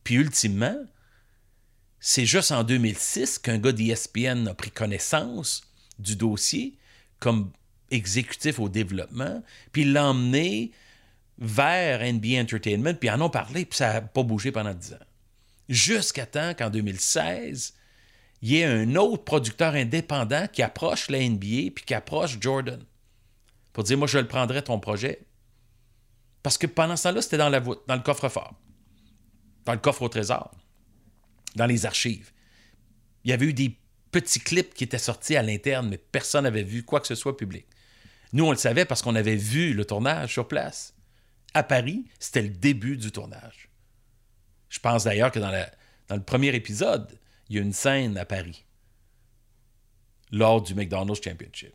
Puis 0.03 0.15
ultimement, 0.15 0.77
c'est 1.99 2.25
juste 2.25 2.51
en 2.51 2.63
2006 2.63 3.39
qu'un 3.39 3.57
gars 3.57 3.71
d'ESPN 3.71 4.47
a 4.47 4.53
pris 4.53 4.71
connaissance 4.71 5.61
du 5.99 6.15
dossier 6.15 6.77
comme 7.19 7.51
exécutif 7.91 8.59
au 8.59 8.69
développement, 8.69 9.43
puis 9.71 9.85
l'a 9.85 10.07
emmené 10.07 10.71
vers 11.37 11.99
NBA 12.01 12.41
Entertainment, 12.41 12.95
puis 12.95 13.09
en 13.09 13.21
ont 13.21 13.29
parlé, 13.29 13.65
puis 13.65 13.77
ça 13.77 13.93
n'a 13.93 14.01
pas 14.01 14.23
bougé 14.23 14.51
pendant 14.51 14.73
10 14.73 14.93
ans. 14.93 14.97
Jusqu'à 15.69 16.25
temps 16.25 16.53
qu'en 16.53 16.69
2016, 16.69 17.73
il 18.41 18.49
y 18.51 18.57
ait 18.57 18.65
un 18.65 18.95
autre 18.95 19.23
producteur 19.23 19.73
indépendant 19.73 20.47
qui 20.47 20.61
approche 20.61 21.09
la 21.09 21.19
NBA 21.19 21.71
puis 21.73 21.85
qui 21.85 21.93
approche 21.93 22.37
Jordan 22.41 22.83
pour 23.71 23.85
dire 23.85 23.97
Moi, 23.97 24.07
je 24.07 24.19
le 24.19 24.27
prendrai 24.27 24.61
ton 24.61 24.79
projet. 24.79 25.21
Parce 26.43 26.57
que 26.57 26.67
pendant 26.67 26.97
ce 26.97 27.03
temps-là, 27.03 27.21
c'était 27.21 27.37
dans, 27.37 27.49
la 27.49 27.61
dans 27.61 27.95
le 27.95 28.01
coffre-fort, 28.01 28.53
dans 29.65 29.73
le 29.73 29.79
coffre 29.79 30.01
au 30.01 30.09
trésor, 30.09 30.51
dans 31.55 31.65
les 31.65 31.85
archives. 31.85 32.31
Il 33.23 33.31
y 33.31 33.33
avait 33.33 33.45
eu 33.45 33.53
des 33.53 33.79
petits 34.11 34.41
clips 34.41 34.73
qui 34.73 34.83
étaient 34.83 34.97
sortis 34.97 35.37
à 35.37 35.41
l'interne, 35.41 35.87
mais 35.89 35.97
personne 35.97 36.43
n'avait 36.43 36.63
vu 36.63 36.83
quoi 36.83 36.99
que 36.99 37.07
ce 37.07 37.15
soit 37.15 37.37
public. 37.37 37.65
Nous, 38.33 38.45
on 38.45 38.51
le 38.51 38.57
savait 38.57 38.85
parce 38.85 39.01
qu'on 39.01 39.15
avait 39.15 39.37
vu 39.37 39.73
le 39.73 39.85
tournage 39.85 40.33
sur 40.33 40.47
place. 40.47 40.95
À 41.53 41.63
Paris, 41.63 42.05
c'était 42.19 42.41
le 42.41 42.49
début 42.49 42.97
du 42.97 43.11
tournage. 43.11 43.69
Je 44.69 44.79
pense 44.79 45.05
d'ailleurs 45.05 45.31
que 45.31 45.39
dans, 45.39 45.51
dans 46.09 46.15
le 46.15 46.23
premier 46.23 46.53
épisode, 46.55 47.19
il 47.47 47.55
y 47.55 47.59
a 47.59 47.61
une 47.61 47.73
scène 47.73 48.17
à 48.17 48.25
Paris 48.25 48.65
lors 50.31 50.61
du 50.61 50.73
McDonald's 50.73 51.21
Championship. 51.23 51.73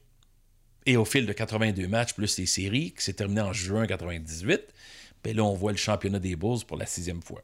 Et 0.88 0.96
au 0.96 1.04
fil 1.04 1.26
de 1.26 1.34
82 1.34 1.86
matchs 1.86 2.14
plus 2.14 2.38
les 2.38 2.46
séries, 2.46 2.92
qui 2.92 3.04
s'est 3.04 3.12
terminé 3.12 3.42
en 3.42 3.52
juin 3.52 3.86
98, 3.86 4.72
ben 5.22 5.36
là, 5.36 5.44
on 5.44 5.52
voit 5.52 5.72
le 5.72 5.76
championnat 5.76 6.18
des 6.18 6.34
Bulls 6.34 6.64
pour 6.66 6.78
la 6.78 6.86
sixième 6.86 7.20
fois. 7.20 7.42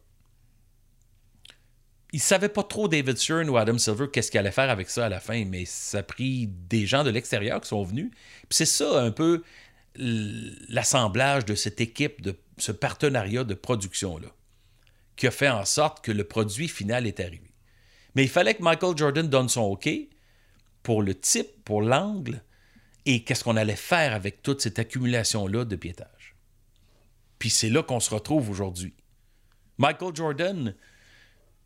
Ils 2.14 2.16
ne 2.16 2.22
savaient 2.22 2.48
pas 2.48 2.62
trop, 2.62 2.88
David 2.88 3.18
Stern 3.18 3.50
ou 3.50 3.58
Adam 3.58 3.76
Silver, 3.76 4.06
qu'est-ce 4.10 4.30
qu'ils 4.30 4.40
allaient 4.40 4.50
faire 4.50 4.70
avec 4.70 4.88
ça 4.88 5.04
à 5.04 5.08
la 5.10 5.20
fin, 5.20 5.44
mais 5.44 5.66
ça 5.66 5.98
a 5.98 6.02
pris 6.02 6.46
des 6.46 6.86
gens 6.86 7.04
de 7.04 7.10
l'extérieur 7.10 7.60
qui 7.60 7.68
sont 7.68 7.84
venus. 7.84 8.10
Puis 8.48 8.56
c'est 8.56 8.64
ça 8.64 9.02
un 9.02 9.10
peu 9.10 9.42
l'assemblage 9.94 11.44
de 11.44 11.54
cette 11.54 11.82
équipe, 11.82 12.22
de 12.22 12.38
ce 12.56 12.72
partenariat 12.72 13.44
de 13.44 13.52
production-là, 13.52 14.28
qui 15.16 15.26
a 15.26 15.30
fait 15.30 15.50
en 15.50 15.66
sorte 15.66 16.02
que 16.02 16.12
le 16.12 16.24
produit 16.24 16.68
final 16.68 17.06
est 17.06 17.20
arrivé. 17.20 17.52
Mais 18.14 18.22
il 18.22 18.30
fallait 18.30 18.54
que 18.54 18.62
Michael 18.62 18.96
Jordan 18.96 19.28
donne 19.28 19.50
son 19.50 19.64
OK 19.64 19.90
pour 20.82 21.02
le 21.02 21.14
type, 21.14 21.62
pour 21.62 21.82
l'angle, 21.82 22.42
et 23.06 23.24
qu'est-ce 23.24 23.44
qu'on 23.44 23.56
allait 23.56 23.76
faire 23.76 24.14
avec 24.14 24.42
toute 24.42 24.60
cette 24.60 24.78
accumulation-là 24.78 25.64
de 25.64 25.76
piétage. 25.76 26.34
Puis 27.38 27.50
c'est 27.50 27.70
là 27.70 27.82
qu'on 27.82 28.00
se 28.00 28.14
retrouve 28.14 28.50
aujourd'hui. 28.50 28.94
Michael 29.78 30.14
Jordan, 30.14 30.74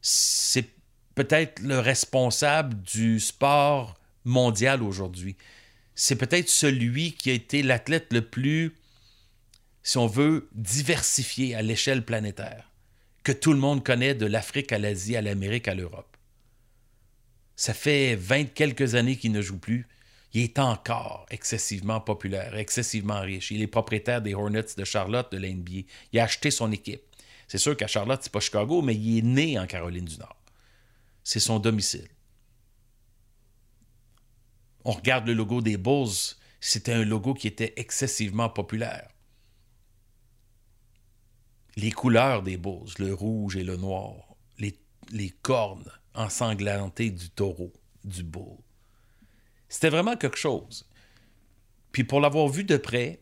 c'est 0.00 0.68
peut-être 1.14 1.60
le 1.60 1.78
responsable 1.78 2.80
du 2.82 3.20
sport 3.20 3.98
mondial 4.24 4.82
aujourd'hui. 4.82 5.36
C'est 5.94 6.16
peut-être 6.16 6.48
celui 6.48 7.12
qui 7.12 7.30
a 7.30 7.34
été 7.34 7.62
l'athlète 7.62 8.12
le 8.12 8.22
plus, 8.22 8.74
si 9.82 9.98
on 9.98 10.06
veut, 10.06 10.48
diversifié 10.52 11.54
à 11.54 11.62
l'échelle 11.62 12.04
planétaire, 12.04 12.70
que 13.24 13.32
tout 13.32 13.52
le 13.52 13.58
monde 13.58 13.84
connaît 13.84 14.14
de 14.14 14.26
l'Afrique 14.26 14.72
à 14.72 14.78
l'Asie, 14.78 15.16
à 15.16 15.22
l'Amérique, 15.22 15.68
à 15.68 15.74
l'Europe. 15.74 16.16
Ça 17.56 17.74
fait 17.74 18.14
vingt 18.14 18.44
quelques 18.44 18.94
années 18.94 19.16
qu'il 19.16 19.32
ne 19.32 19.42
joue 19.42 19.58
plus. 19.58 19.88
Il 20.32 20.42
est 20.42 20.58
encore 20.58 21.26
excessivement 21.30 22.00
populaire, 22.00 22.54
excessivement 22.56 23.20
riche. 23.20 23.50
Il 23.50 23.62
est 23.62 23.66
propriétaire 23.66 24.20
des 24.20 24.34
Hornets 24.34 24.74
de 24.76 24.84
Charlotte 24.84 25.32
de 25.32 25.38
l'NBA. 25.38 25.86
Il 26.12 26.18
a 26.20 26.24
acheté 26.24 26.50
son 26.50 26.70
équipe. 26.70 27.02
C'est 27.46 27.58
sûr 27.58 27.76
qu'à 27.76 27.86
Charlotte, 27.86 28.20
c'est 28.22 28.32
pas 28.32 28.40
Chicago, 28.40 28.82
mais 28.82 28.94
il 28.94 29.18
est 29.18 29.22
né 29.22 29.58
en 29.58 29.66
Caroline 29.66 30.04
du 30.04 30.18
Nord. 30.18 30.36
C'est 31.24 31.40
son 31.40 31.58
domicile. 31.58 32.08
On 34.84 34.92
regarde 34.92 35.26
le 35.26 35.32
logo 35.32 35.60
des 35.60 35.76
Bulls, 35.76 36.36
c'était 36.60 36.92
un 36.92 37.04
logo 37.04 37.34
qui 37.34 37.46
était 37.46 37.74
excessivement 37.76 38.48
populaire. 38.48 39.08
Les 41.76 41.92
couleurs 41.92 42.42
des 42.42 42.56
Bulls, 42.56 42.88
le 42.98 43.14
rouge 43.14 43.56
et 43.56 43.64
le 43.64 43.76
noir, 43.76 44.36
les, 44.58 44.78
les 45.10 45.30
cornes, 45.30 45.90
ensanglanté 46.14 47.10
du 47.10 47.30
taureau, 47.30 47.72
du 48.04 48.22
bull. 48.22 48.58
C'était 49.68 49.90
vraiment 49.90 50.16
quelque 50.16 50.38
chose. 50.38 50.88
Puis 51.92 52.04
pour 52.04 52.20
l'avoir 52.20 52.48
vu 52.48 52.64
de 52.64 52.76
près, 52.76 53.20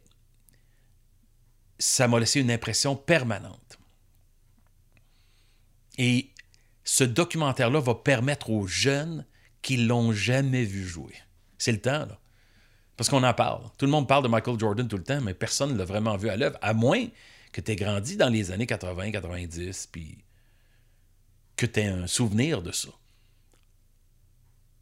ça 1.79 2.09
m'a 2.09 2.21
laissé 2.21 2.41
une 2.41 2.51
impression 2.51 2.97
permanente. 2.97 3.79
Et 5.99 6.31
ce 6.85 7.05
documentaire-là 7.05 7.81
va 7.81 7.95
permettre 7.95 8.51
aux 8.51 8.67
jeunes 8.67 9.25
qui 9.63 9.77
l'ont 9.77 10.13
jamais 10.13 10.65
vu 10.65 10.87
jouer. 10.87 11.15
C'est 11.59 11.73
le 11.73 11.81
temps, 11.81 12.07
là. 12.07 12.21
Parce 12.97 13.11
qu'on 13.11 13.23
en 13.25 13.35
parle. 13.35 13.63
Tout 13.77 13.85
le 13.85 13.93
monde 13.93 14.09
parle 14.09 14.23
de 14.23 14.29
Michael 14.29 14.59
Jordan 14.59 14.89
tout 14.89 14.97
le 14.97 15.05
temps, 15.05 15.21
mais 15.21 15.35
personne 15.35 15.73
ne 15.73 15.79
l'a 15.79 15.85
vraiment 15.85 16.17
vu 16.17 16.31
à 16.31 16.37
l'œuvre, 16.37 16.59
à 16.63 16.73
moins 16.73 17.07
que 17.53 17.61
tu 17.61 17.73
aies 17.73 17.77
grandi 17.77 18.17
dans 18.17 18.29
les 18.29 18.53
années 18.53 18.67
80, 18.67 19.11
90, 19.11 19.89
puis 19.93 20.25
que 21.57 21.67
tu 21.67 21.81
aies 21.81 21.87
un 21.87 22.07
souvenir 22.07 22.63
de 22.63 22.73
ça. 22.73 22.89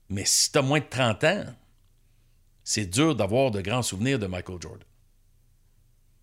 Mais 0.08 0.24
si 0.24 0.52
tu 0.52 0.58
as 0.58 0.62
moins 0.62 0.80
de 0.80 0.88
30 0.88 1.24
ans, 1.24 1.44
c'est 2.62 2.86
dur 2.86 3.14
d'avoir 3.14 3.50
de 3.50 3.60
grands 3.60 3.82
souvenirs 3.82 4.18
de 4.18 4.26
Michael 4.26 4.58
Jordan. 4.60 4.86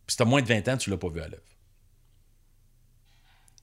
Puis 0.06 0.14
si 0.14 0.18
tu 0.18 0.24
as 0.24 0.26
moins 0.26 0.42
de 0.42 0.48
20 0.48 0.68
ans, 0.68 0.78
tu 0.78 0.90
ne 0.90 0.96
l'as 0.96 1.00
pas 1.00 1.10
vu 1.10 1.22
à 1.22 1.28
l'œuvre. 1.28 1.44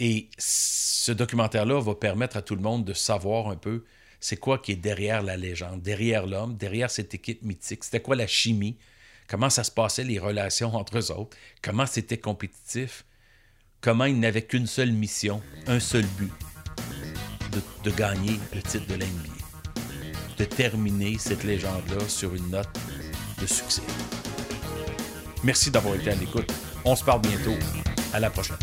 Et 0.00 0.30
ce 0.38 1.10
documentaire-là 1.12 1.80
va 1.80 1.94
permettre 1.94 2.36
à 2.36 2.42
tout 2.42 2.54
le 2.54 2.62
monde 2.62 2.84
de 2.84 2.92
savoir 2.92 3.48
un 3.48 3.56
peu 3.56 3.84
c'est 4.20 4.36
quoi 4.36 4.58
qui 4.58 4.72
est 4.72 4.76
derrière 4.76 5.22
la 5.22 5.36
légende, 5.36 5.82
derrière 5.82 6.26
l'homme, 6.26 6.56
derrière 6.56 6.90
cette 6.90 7.14
équipe 7.14 7.42
mythique. 7.42 7.84
C'était 7.84 8.02
quoi 8.02 8.16
la 8.16 8.26
chimie, 8.26 8.76
comment 9.28 9.50
ça 9.50 9.64
se 9.64 9.70
passait, 9.70 10.04
les 10.04 10.18
relations 10.18 10.74
entre 10.74 10.98
eux 10.98 11.12
autres, 11.12 11.36
comment 11.62 11.86
c'était 11.86 12.18
compétitif, 12.18 13.04
comment 13.80 14.06
ils 14.06 14.18
n'avaient 14.18 14.42
qu'une 14.42 14.66
seule 14.66 14.92
mission, 14.92 15.42
un 15.66 15.80
seul 15.80 16.04
but, 16.18 16.32
de 17.84 17.90
gagner 17.90 18.38
le 18.54 18.62
titre 18.62 18.86
de 18.86 18.94
l'NBA. 18.94 19.37
De 20.38 20.44
terminer 20.44 21.16
cette 21.18 21.44
légende-là 21.44 22.08
sur 22.08 22.34
une 22.34 22.50
note 22.50 22.68
de 23.40 23.46
succès. 23.46 23.82
Merci 25.42 25.70
d'avoir 25.70 25.94
été 25.96 26.10
à 26.10 26.14
l'écoute. 26.14 26.52
On 26.84 26.94
se 26.94 27.04
parle 27.04 27.22
bientôt. 27.22 27.54
À 28.12 28.20
la 28.20 28.30
prochaine. 28.30 28.56